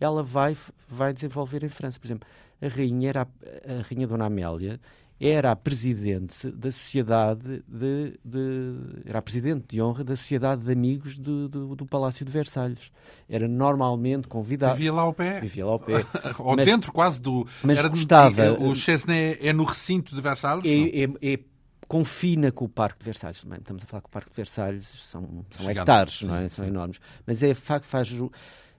[0.00, 0.56] ela vai,
[0.88, 2.00] vai desenvolver em França.
[2.00, 2.26] Por exemplo,
[2.60, 4.80] a rainha, era a, a rainha Dona Amélia
[5.20, 10.70] era a presidente da sociedade de, de, era a presidente de honra da sociedade de
[10.70, 12.92] amigos do, do, do Palácio de Versalhes.
[13.28, 14.74] Era normalmente convidada.
[14.74, 15.40] Vivia lá ao pé.
[15.40, 16.04] Vivia lá ao pé.
[16.38, 17.46] Ou mas, dentro quase do.
[17.64, 18.52] Mas era gostava.
[18.52, 20.64] o Chesnay é no recinto de Versalhes?
[20.64, 21.40] É, é, é,
[21.88, 23.44] confina com o Parque de Versalhes.
[23.58, 26.48] Estamos a falar que o Parque de Versalhes são, são hectares, sim, não é?
[26.48, 26.70] São sim.
[26.70, 27.00] enormes.
[27.26, 28.08] Mas é facto faz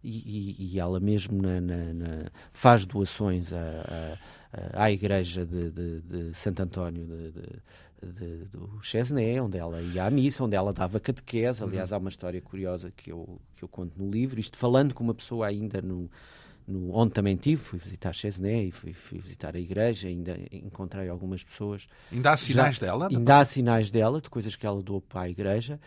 [0.03, 4.17] e, e, e ela mesmo na, na, na, faz doações a,
[4.73, 7.31] a, à igreja de, de, de Santo António de,
[8.01, 11.63] de, do Chesnay, onde ela ia à missa, onde ela dava catequese.
[11.63, 15.03] Aliás, há uma história curiosa que eu, que eu conto no livro, isto falando com
[15.03, 16.09] uma pessoa ainda no,
[16.67, 21.43] no, onde também tive, fui visitar Chesnay, fui, fui visitar a igreja, ainda encontrei algumas
[21.43, 21.87] pessoas.
[22.11, 23.07] Ainda há sinais já, dela?
[23.09, 25.79] Ainda há sinais dela, de coisas que ela doou para a igreja.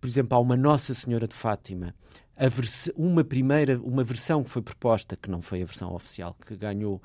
[0.00, 1.94] Por exemplo, há uma Nossa Senhora de Fátima,
[2.96, 7.00] uma primeira, uma versão que foi proposta, que não foi a versão oficial, que ganhou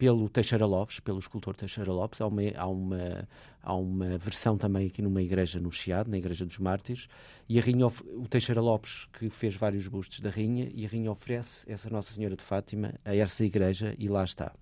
[0.00, 2.22] pelo Teixeira Lopes, pelo escultor Teixeira Lopes.
[2.22, 3.28] Há uma, há uma,
[3.62, 7.06] há uma versão também aqui numa igreja no Chiado, na Igreja dos Mártires,
[7.46, 11.12] e a Rainha, o Teixeira Lopes, que fez vários bustos da Rainha, e a Rainha
[11.12, 14.52] oferece essa Nossa Senhora de Fátima a essa igreja, e lá está.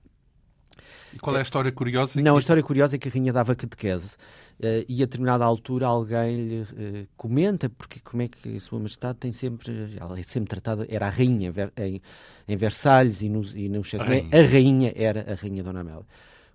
[1.13, 2.21] E qual é a história curiosa?
[2.21, 4.15] Não, a história curiosa é que a rainha dava catequese
[4.61, 8.79] uh, e a determinada altura alguém lhe uh, comenta porque como é que a sua
[8.79, 12.01] majestade tem sempre, ela é sempre tratada, era a rainha em,
[12.47, 16.07] em Versalhes e no, e no Chesnay, a, a rainha era a rainha Dona Amélia.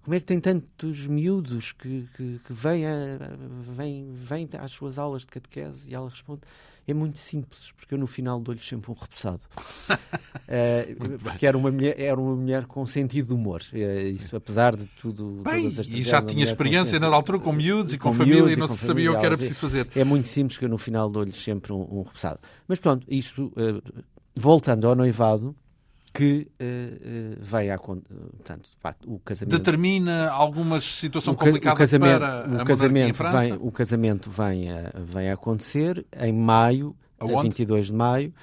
[0.04, 2.84] Como é que tem tantos miúdos que, que, que vêm,
[3.76, 5.90] vêm, vêm às suas aulas de catequese?
[5.90, 6.42] E ela responde,
[6.86, 9.44] é muito simples, porque eu no final dou-lhe sempre um repousado.
[9.90, 13.62] uh, porque era uma, mulher, era uma mulher com sentido de humor.
[13.72, 15.42] Uh, isso, apesar de tudo.
[15.42, 18.68] Bem, e já tinha experiência na altura com miúdos e com, com família e não
[18.68, 19.88] se sabia o que era preciso fazer.
[19.96, 22.42] É muito simples que eu no final dou-lhe sempre um, um repousado.
[22.68, 24.04] Mas pronto, isso, uh,
[24.36, 25.56] voltando ao noivado,
[26.14, 28.70] que uh, uh, a portanto,
[29.08, 34.72] o casamento determina alguma situação complicada o casamento, para o casamento vem o casamento vem
[34.72, 37.36] a, vem a acontecer em maio Aonde?
[37.36, 38.34] a 22 de maio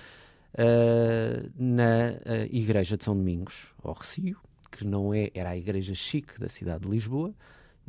[0.54, 2.14] uh, na
[2.50, 4.36] igreja de São Domingos ao Recio
[4.68, 7.32] que não é era a igreja chique da cidade de Lisboa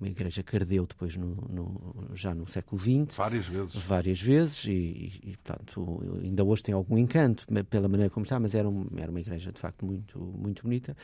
[0.02, 3.16] uma igreja que ardeu depois no, no, já no século XX.
[3.16, 3.76] Várias vezes.
[3.76, 8.56] Várias vezes e, e, portanto, ainda hoje tem algum encanto pela maneira como está, mas
[8.56, 10.98] era, um, era uma igreja de facto muito, muito bonita.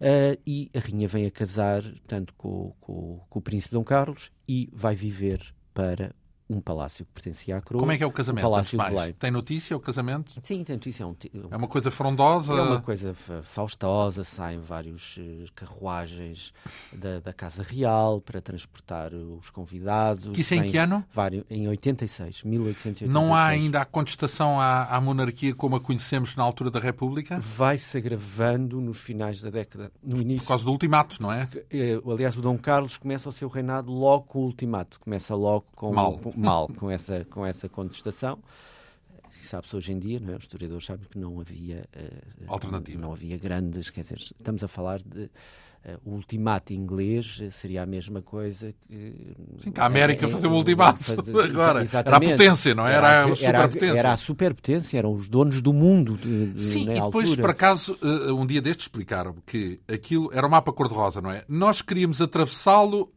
[0.00, 4.32] Uh, e a Rainha vem a casar, tanto com, com, com o príncipe Dom Carlos
[4.48, 6.14] e vai viver para
[6.48, 7.80] um palácio que pertencia à coroa.
[7.80, 8.42] Como é que é o casamento?
[8.42, 9.12] Palácio de Belém.
[9.12, 10.32] Tem notícia o casamento?
[10.42, 11.02] Sim, tem notícia.
[11.02, 11.14] É, um,
[11.50, 12.54] é uma coisa frondosa?
[12.54, 14.24] É uma coisa faustosa.
[14.24, 16.54] Saem vários uh, carruagens
[16.92, 20.32] da, da, Casa Real para transportar os convidados.
[20.32, 21.04] Que isso em que ano?
[21.12, 23.12] Vários, em 86, 1886.
[23.12, 27.38] Não há ainda a contestação à, à, monarquia como a conhecemos na altura da República?
[27.40, 29.92] Vai-se agravando nos finais da década.
[30.02, 31.46] No início, Por causa do ultimato, não é?
[31.70, 34.98] Eh, aliás, o Dom Carlos começa o seu reinado logo com o ultimato.
[35.00, 35.92] Começa logo com...
[35.92, 36.18] Mal.
[36.18, 38.38] Com, mal com essa, com essa contestação.
[39.30, 40.36] Sabe-se hoje em dia, não é?
[40.36, 43.00] os historiadores sabem que não havia uh, alternativa.
[43.00, 45.30] Não havia grandes, quer dizer, estamos a falar de
[46.04, 49.34] o ultimato inglês seria a mesma coisa que.
[49.58, 50.98] Sim, que a América é, fazia o ultimato
[51.44, 51.84] agora.
[51.84, 52.94] Era a potência, não é?
[52.94, 53.08] era?
[53.08, 53.98] Era a superpotência.
[53.98, 56.16] Era a superpotência, eram os donos do mundo.
[56.16, 57.40] De, Sim, e depois, altura.
[57.40, 61.44] por acaso, um dia destes explicaram que aquilo era o mapa cor-de-rosa, não é?
[61.48, 63.10] Nós queríamos atravessá-lo,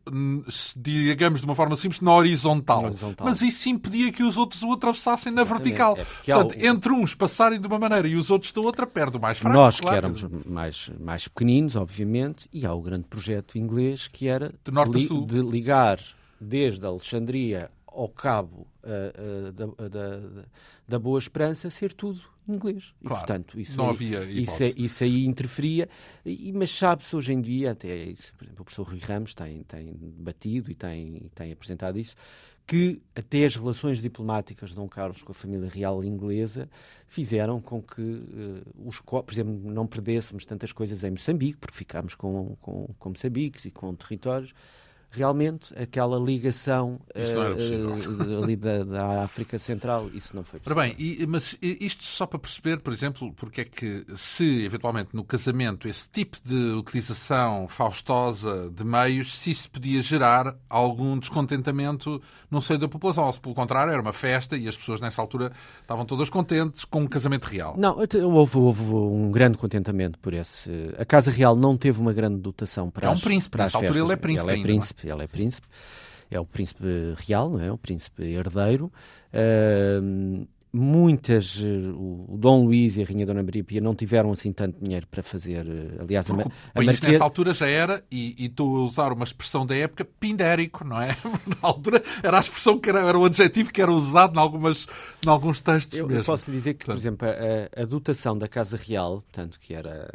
[0.75, 2.85] digamos de uma forma simples, na horizontal.
[2.85, 3.25] horizontal.
[3.25, 5.63] Mas isso impedia que os outros o atravessassem na Exatamente.
[5.63, 5.97] vertical.
[5.97, 6.67] É Portanto, há...
[6.67, 9.55] entre uns passarem de uma maneira e os outros da outra, perde o mais fraco.
[9.55, 9.93] Nós claro.
[9.93, 14.71] que éramos mais, mais pequeninos, obviamente, e há o grande projeto inglês que era de,
[14.71, 15.25] norte li, a sul.
[15.25, 15.99] de ligar
[16.39, 20.43] desde Alexandria ao cabo uh, uh, da, da,
[20.87, 22.93] da, Boa Esperança ser tudo inglês.
[23.01, 25.87] E, claro, portanto, isso não aí, havia isso, isso, aí interferia,
[26.25, 29.63] e, mas sabe-se hoje em dia, até isso, por exemplo, o professor Rui Ramos tem,
[29.63, 32.15] tem debatido e tem, tem apresentado isso,
[32.71, 36.69] que até as relações diplomáticas de Dom Carlos com a família real inglesa
[37.05, 42.15] fizeram com que, uh, os, por exemplo, não perdêssemos tantas coisas em Moçambique, porque ficámos
[42.15, 43.13] com, com, com
[43.65, 44.53] e com territórios,
[45.11, 50.81] realmente aquela ligação uh, ali da, da, África Central, isso não foi possível.
[50.81, 55.09] Ora bem, e, mas isto só para perceber, por exemplo, porque é que se eventualmente
[55.13, 62.21] no casamento esse tipo de utilização faustosa de meios, se isso podia gerar algum descontentamento
[62.49, 65.21] no seio da população, ou se pelo contrário era uma festa e as pessoas nessa
[65.21, 65.51] altura
[65.81, 67.75] estavam todas contentes com um casamento real.
[67.77, 67.97] Não,
[68.33, 70.71] houve, houve um grande contentamento por esse...
[70.97, 73.79] A Casa Real não teve uma grande dotação para É um as, príncipe, para nessa
[73.79, 73.97] festas.
[73.97, 75.67] altura ele é príncipe Ele é ainda, príncipe príncipe, ele é príncipe,
[76.29, 76.85] é o príncipe
[77.17, 77.71] real, não é?
[77.71, 78.91] O príncipe herdeiro.
[79.33, 84.79] Uh, muitas, o Dom Luís e a Rainha Dona Maria Pia não tiveram assim tanto
[84.79, 85.65] dinheiro para fazer,
[85.99, 89.65] aliás, Porque a, o país nessa altura já era, e, estou a usar uma expressão
[89.65, 91.09] da época, pindérico, não é?
[91.61, 94.87] Na altura era a expressão que era, era o adjetivo que era usado em, algumas,
[95.21, 96.21] em alguns textos eu, mesmo.
[96.21, 99.73] Eu posso lhe dizer que, por exemplo, a, a dotação da Casa Real, portanto, que
[99.73, 100.09] era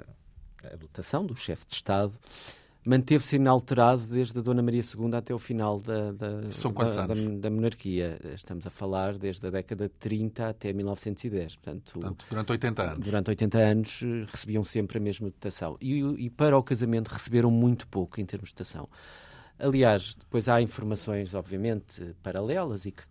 [0.64, 2.14] a dotação do chefe de Estado,
[2.86, 7.02] manteve-se inalterado desde a Dona Maria II até o final da, da, São quantos da,
[7.02, 7.24] anos?
[7.24, 8.18] Da, da, monarquia.
[8.34, 11.56] Estamos a falar desde a década de 30 até 1910.
[11.56, 13.04] Portanto, Portanto durante 80 anos.
[13.04, 15.76] Durante 80 anos eh, recebiam sempre a mesma dotação.
[15.80, 18.88] E, e para o casamento receberam muito pouco em termos de dotação.
[19.58, 23.02] Aliás, depois há informações, obviamente, paralelas e que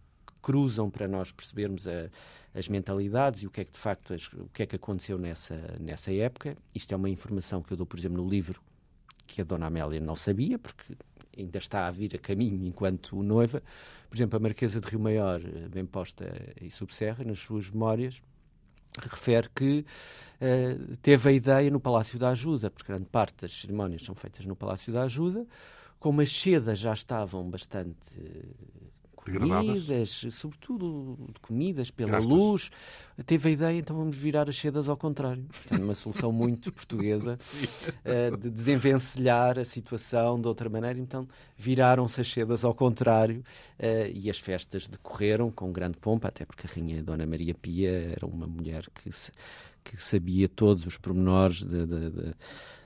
[0.42, 2.10] cruzam para nós percebermos a,
[2.54, 5.18] as mentalidades e o que é que de facto as, o que é que aconteceu
[5.18, 6.56] nessa nessa época.
[6.74, 8.62] Isto é uma informação que eu dou, por exemplo, no livro
[9.26, 10.96] que a Dona Amélia não sabia, porque
[11.38, 13.62] ainda está a vir a caminho enquanto noiva.
[14.10, 16.26] Por exemplo, a Marquesa de Rio Maior, bem posta
[16.62, 18.22] e subserra, nas suas memórias,
[18.98, 19.86] refere que
[20.42, 24.46] uh, teve a ideia no Palácio da Ajuda, porque grande parte das cerimónias são feitas
[24.46, 25.46] no Palácio da Ajuda,
[26.00, 27.98] como as sedas já estavam bastante
[29.32, 32.34] comidas, sobretudo de comidas pela Gastas.
[32.34, 32.70] luz,
[33.26, 35.44] teve a ideia, então vamos virar as sedas ao contrário.
[35.44, 37.38] Portanto, uma solução muito portuguesa
[38.06, 41.00] uh, de desenvencilhar a situação de outra maneira.
[41.00, 43.44] Então, viraram-se as sedas ao contrário
[43.80, 48.14] uh, e as festas decorreram com grande pompa, até porque a Rainha Dona Maria Pia
[48.16, 49.32] era uma mulher que, se,
[49.84, 52.34] que sabia todos os pormenores de, de, de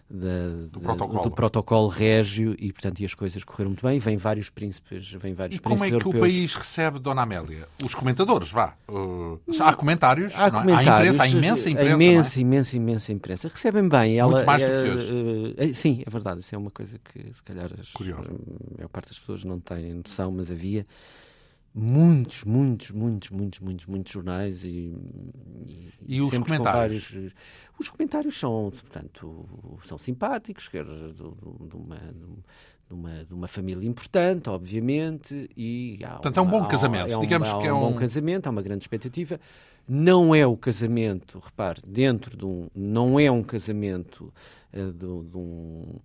[0.09, 1.23] da, do, protocolo.
[1.23, 1.87] do, protocolo.
[1.87, 3.99] régio e, portanto, e as coisas correram muito bem.
[3.99, 6.15] Vêm vários príncipes, vêm vários e como é que europeus.
[6.15, 7.67] o país recebe Dona Amélia?
[7.83, 8.73] Os comentadores, vá.
[8.87, 10.51] Uh, há comentários, há, é?
[10.51, 11.93] comentários há, imprensa, há imensa imprensa.
[11.93, 12.41] Imensa, é?
[12.41, 13.47] imensa, imensa imprensa.
[13.49, 14.17] Recebem bem.
[14.17, 15.55] Ela, muito mais do é, que hoje.
[15.57, 16.39] É, sim, é verdade.
[16.39, 18.03] Isso é uma coisa que, se calhar, as, a
[18.77, 20.87] maior parte das pessoas não tem noção, mas havia
[21.73, 24.95] muitos, muitos, muitos, muitos, muitos, muitos jornais e,
[25.65, 27.11] e, e os comentários.
[27.11, 27.33] Vários,
[27.79, 29.45] os comentários são, portanto,
[29.85, 31.23] são simpáticos, quer de,
[31.75, 37.13] uma, de, uma, de uma família importante, obviamente, e há portanto, é um bom casamento,
[37.13, 37.79] há, é digamos um, que é um...
[37.79, 39.39] bom casamento, há uma grande expectativa.
[39.87, 44.31] Não é o casamento, repare, dentro de um, não é um casamento
[44.71, 45.99] uh, de, de um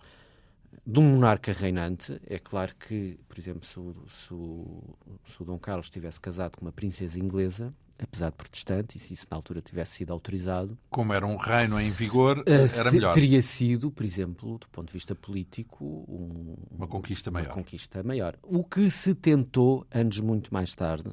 [0.86, 2.20] de um monarca reinante.
[2.26, 4.96] É claro que, por exemplo, se o, se, o,
[5.32, 9.14] se o Dom Carlos tivesse casado com uma princesa inglesa, apesar de protestante, e se
[9.14, 10.76] isso na altura tivesse sido autorizado.
[10.90, 13.14] Como era um reino em vigor, eh, era melhor.
[13.14, 17.48] Teria sido, por exemplo, do ponto de vista político, um, uma conquista maior.
[17.48, 18.36] Uma conquista maior.
[18.42, 21.10] O que se tentou, anos muito mais tarde,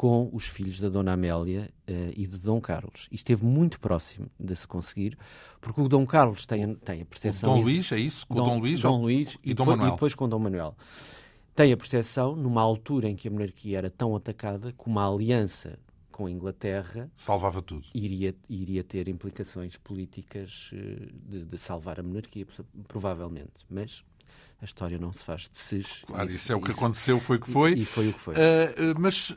[0.00, 3.06] com os filhos da Dona Amélia uh, e de Dom Carlos.
[3.12, 5.18] E esteve muito próximo de se conseguir,
[5.60, 7.52] porque o Dom Carlos tem, tem a percepção...
[7.52, 8.26] O Dom Luís, é isso?
[8.26, 9.88] Com Dom, Dom Luís, Dom Luís e, e, Dom depois, Manuel.
[9.88, 10.74] e depois com Dom Manuel.
[11.54, 15.78] Tem a percepção, numa altura em que a monarquia era tão atacada, que uma aliança
[16.10, 17.86] com a Inglaterra salvava tudo.
[17.92, 22.46] Iria, iria ter implicações políticas uh, de, de salvar a monarquia,
[22.88, 23.66] provavelmente.
[23.68, 24.02] Mas
[24.62, 25.86] a história não se faz de sis.
[26.06, 27.72] Claro, isso, isso é o que isso, aconteceu, foi o que foi.
[27.72, 28.34] E, e foi o que foi.
[28.34, 29.36] Uh, uh, mas uh,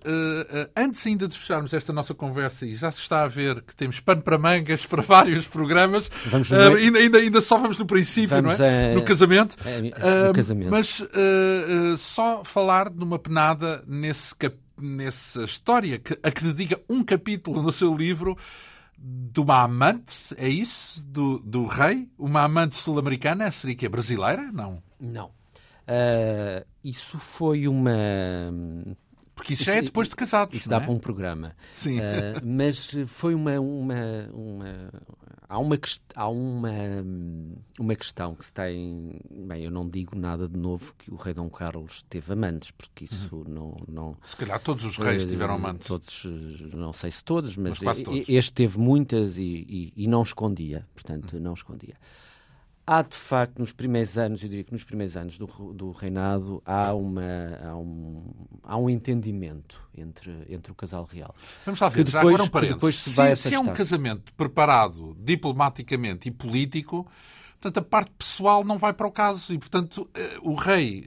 [0.75, 4.01] antes ainda de fecharmos esta nossa conversa, e já se está a ver que temos
[4.01, 8.59] pano para mangas para vários programas, vamos ainda, ainda, ainda só vamos no princípio, vamos
[8.59, 8.91] não é?
[8.91, 8.95] A...
[8.95, 9.55] No casamento.
[10.27, 10.69] no casamento.
[10.69, 11.01] Mas
[11.97, 14.57] só falar de uma penada nesse cap...
[14.77, 18.37] nessa história que, a que dedica um capítulo no seu livro
[18.97, 21.05] de uma amante, é isso?
[21.05, 22.09] Do, do rei?
[22.17, 23.51] Uma amante sul-americana?
[23.51, 24.49] Seria que é brasileira?
[24.51, 24.81] Não.
[25.03, 25.27] Não.
[25.27, 27.91] Uh, isso foi uma.
[29.35, 30.57] Porque isso já é depois de casados.
[30.57, 30.79] Isso dá é?
[30.79, 31.55] para um programa.
[31.73, 31.99] Sim.
[31.99, 32.01] Uh,
[32.43, 33.59] mas foi uma.
[33.59, 34.91] uma, uma
[35.49, 35.79] há uma,
[36.15, 36.71] há uma,
[37.79, 39.19] uma questão que se tem.
[39.29, 43.05] Bem, eu não digo nada de novo que o rei Dom Carlos teve amantes, porque
[43.05, 43.43] isso uhum.
[43.47, 44.17] não, não.
[44.23, 45.87] Se calhar todos os reis tiveram amantes.
[45.87, 46.25] Todos,
[46.73, 48.27] não sei se todos, mas, mas todos.
[48.27, 50.87] este teve muitas e, e, e não escondia.
[50.93, 51.39] Portanto, uhum.
[51.39, 51.95] não escondia.
[52.85, 56.61] Há, de facto, nos primeiros anos, eu diria que nos primeiros anos do, do reinado,
[56.65, 57.23] há, uma,
[57.63, 61.33] há, um, há um entendimento entre, entre o casal real.
[61.65, 62.95] Vamos lá ver, depois, já agora um parênteses.
[62.95, 67.07] Se, se, se é um casamento preparado diplomaticamente e político,
[67.53, 70.09] portanto, a parte pessoal não vai para o caso e, portanto,
[70.41, 71.05] o rei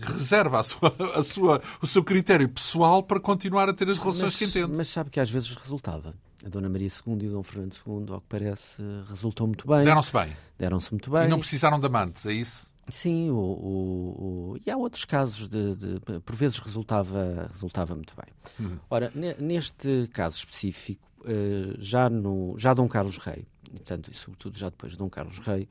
[0.00, 4.22] reserva a sua, a sua, o seu critério pessoal para continuar a ter as relações
[4.22, 4.76] mas, que entende.
[4.76, 6.14] Mas sabe que às vezes resultava.
[6.44, 9.84] A Dona Maria II e o Dom Fernando II, ao que parece, resultou muito bem.
[9.84, 10.36] Deram-se bem.
[10.56, 11.24] Deram-se muito bem.
[11.24, 12.70] E não precisaram de amantes, é isso?
[12.88, 14.60] Sim, o, o, o...
[14.64, 18.66] e há outros casos de, de, por vezes resultava resultava muito bem.
[18.66, 18.78] Uhum.
[18.88, 21.06] Ora, neste caso específico,
[21.78, 25.68] já no já Dom Carlos Rei, portanto, e sobretudo já depois de Dom Carlos Rei,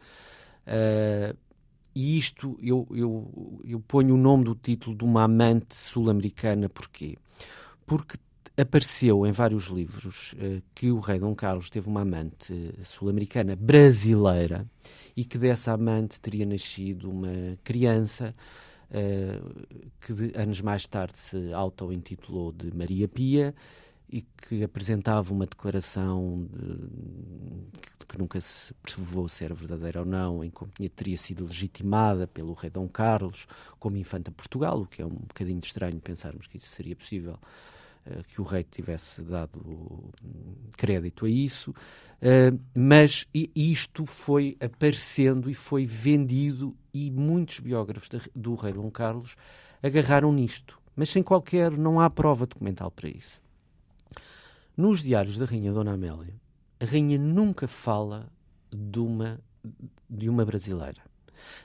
[1.96, 7.18] e isto eu, eu, eu ponho o nome do título de uma amante sul-americana, porquê?
[7.88, 8.18] Porque
[8.58, 14.66] apareceu em vários livros uh, que o rei Dom Carlos teve uma amante sul-americana brasileira
[15.16, 18.34] e que dessa amante teria nascido uma criança
[18.90, 23.54] uh, que de, anos mais tarde se auto-intitulou de Maria Pia
[24.10, 30.44] e que apresentava uma declaração de, que, que, nunca se provou ser verdadeira ou não,
[30.44, 33.46] em que teria sido legitimada pelo rei Dom Carlos
[33.78, 37.38] como infanta Portugal, o que é um bocadinho estranho pensarmos que isso seria possível
[38.28, 40.12] que o rei tivesse dado
[40.76, 41.74] crédito a isso,
[42.76, 49.36] mas isto foi aparecendo e foi vendido e muitos biógrafos do rei Dom Carlos
[49.82, 53.42] agarraram nisto, mas sem qualquer, não há prova documental para isso.
[54.76, 56.34] Nos diários da rainha Dona Amélia,
[56.80, 58.30] a rainha nunca fala
[58.72, 59.40] de uma,
[60.10, 61.02] de uma brasileira.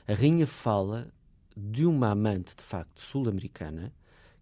[0.07, 1.07] A rainha fala
[1.55, 3.93] de uma amante, de facto, sul-americana,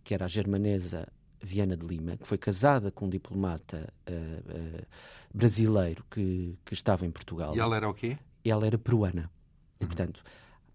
[0.03, 1.07] que era a germanesa
[1.41, 4.85] Viana de Lima, que foi casada com um diplomata uh, uh,
[5.33, 7.55] brasileiro que, que estava em Portugal.
[7.55, 8.17] E ela era o quê?
[8.43, 9.29] Ela era peruana.
[9.79, 10.23] E, portanto,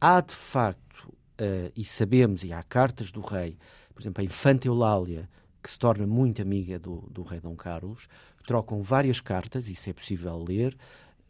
[0.00, 3.56] há de facto, uh, e sabemos, e há cartas do rei,
[3.94, 5.28] por exemplo, a Infanta Eulália,
[5.62, 8.08] que se torna muito amiga do, do rei Dom Carlos,
[8.46, 10.76] trocam várias cartas, isso é possível ler,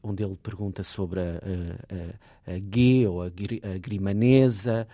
[0.03, 4.87] onde ele pergunta sobre a, a, a, a Gué ou a, a Grimanesa,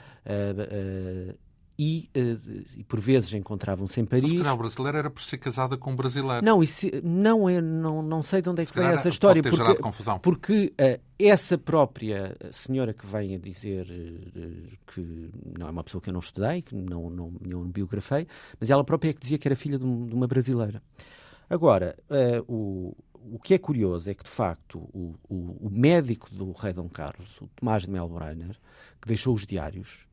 [1.82, 4.34] e, uh, e, por vezes encontravam-se em Paris.
[4.34, 6.44] Mas, o brasileiro era por ser casada com um brasileiro.
[6.44, 9.42] Não, isso, não, é, não, não sei de onde é que vem essa história.
[9.42, 10.18] Pode ter porque, confusão.
[10.20, 16.00] porque uh, essa própria senhora que vem a dizer uh, que não é uma pessoa
[16.00, 18.28] que eu não estudei, que não, não, não biografei,
[18.60, 20.80] mas ela própria é que dizia que era filha de, um, de uma brasileira.
[21.50, 21.96] Agora,
[22.48, 22.96] o,
[23.30, 26.88] o que é curioso é que, de facto, o, o, o médico do rei Dom
[26.88, 28.56] Carlos, o Tomás de Melbrenner,
[29.00, 30.06] que deixou os diários,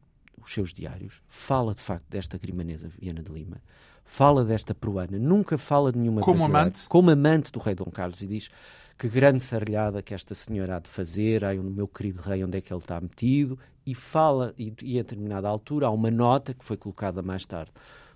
[0.44, 3.62] os seus diários, fala de facto desta grimanesa Viana de Lima,
[4.04, 8.22] fala desta peruana, nunca fala de nenhuma como amante, como amante do rei Dom Carlos
[8.22, 8.50] e diz
[8.98, 12.58] que grande sarlhada que esta senhora há de fazer, ai, o meu querido rei, onde
[12.58, 16.54] é que ele está metido, e fala, e, e a determinada altura há uma nota
[16.54, 17.72] que foi colocada mais tarde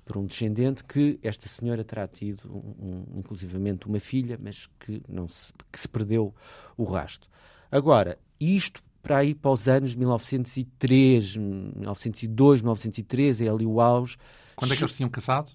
[0.06, 5.02] por um descendente que esta senhora terá tido, um, um, inclusivamente, uma filha, mas que,
[5.08, 6.34] não se, que se perdeu
[6.76, 7.30] o rasto.
[7.72, 14.18] Agora, isto para ir para os anos de 1903, 1902, 1903, é ali o auge.
[14.56, 15.52] Quando é que eles tinham casado?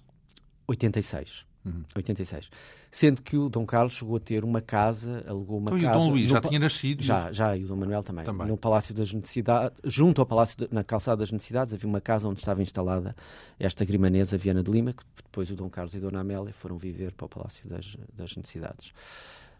[0.68, 1.48] 86.
[1.64, 1.82] Uhum.
[1.96, 2.50] 86.
[2.90, 5.98] Sendo que o Dom Carlos chegou a ter uma casa, alugou uma então, casa.
[5.98, 7.02] E o Dom Luís já tinha nascido?
[7.02, 8.24] Já, já, e o Dom Manuel também.
[8.24, 8.46] também.
[8.46, 12.28] No Palácio das Necessidades, junto ao Palácio, de, na Calçada das Necessidades, havia uma casa
[12.28, 13.16] onde estava instalada
[13.58, 16.76] esta grimanesa Viana de Lima, que depois o Dom Carlos e a Dona Amélia foram
[16.76, 18.92] viver para o Palácio das, das Necessidades.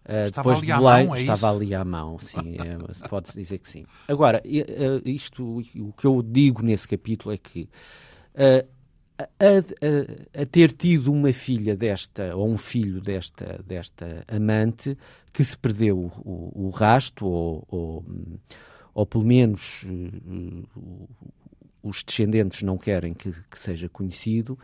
[0.09, 3.59] Uh, ali de Belém, à mão, é estava ali à mão, sim, é, pode-se dizer
[3.59, 3.84] que sim.
[4.09, 4.42] Agora,
[5.04, 7.68] isto, o que eu digo nesse capítulo é que
[8.34, 8.66] uh,
[9.18, 14.96] a, a, a, ter tido uma filha desta, ou um filho desta, desta amante,
[15.30, 18.04] que se perdeu o, o rasto, ou, ou,
[18.94, 21.09] ou, pelo menos uh,
[21.82, 24.59] os descendentes não querem que, que, seja conhecido,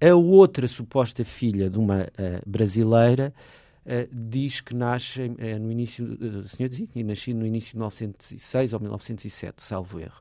[0.00, 2.08] a outra suposta filha de uma
[2.46, 3.34] brasileira
[3.86, 5.28] uh, diz que nasce
[5.60, 10.20] no início, o senhor dizia que nasci no início de 1906 ou 1907, salvo erro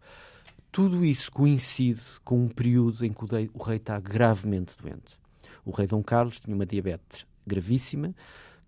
[0.72, 5.18] tudo isso coincide com um período em que o rei está gravemente doente.
[5.66, 8.14] O rei Dom Carlos tinha uma diabetes gravíssima,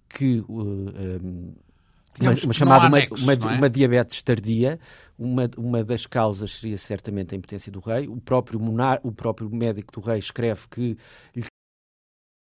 [0.09, 1.53] que uh, um,
[2.19, 3.37] uma, uma chamada anexo, uma, é?
[3.37, 4.79] uma, diabetes tardia,
[5.17, 8.07] uma, uma das causas seria certamente a impotência do rei.
[8.07, 10.97] O próprio, monar, o próprio médico do rei escreve que
[11.35, 11.51] lhe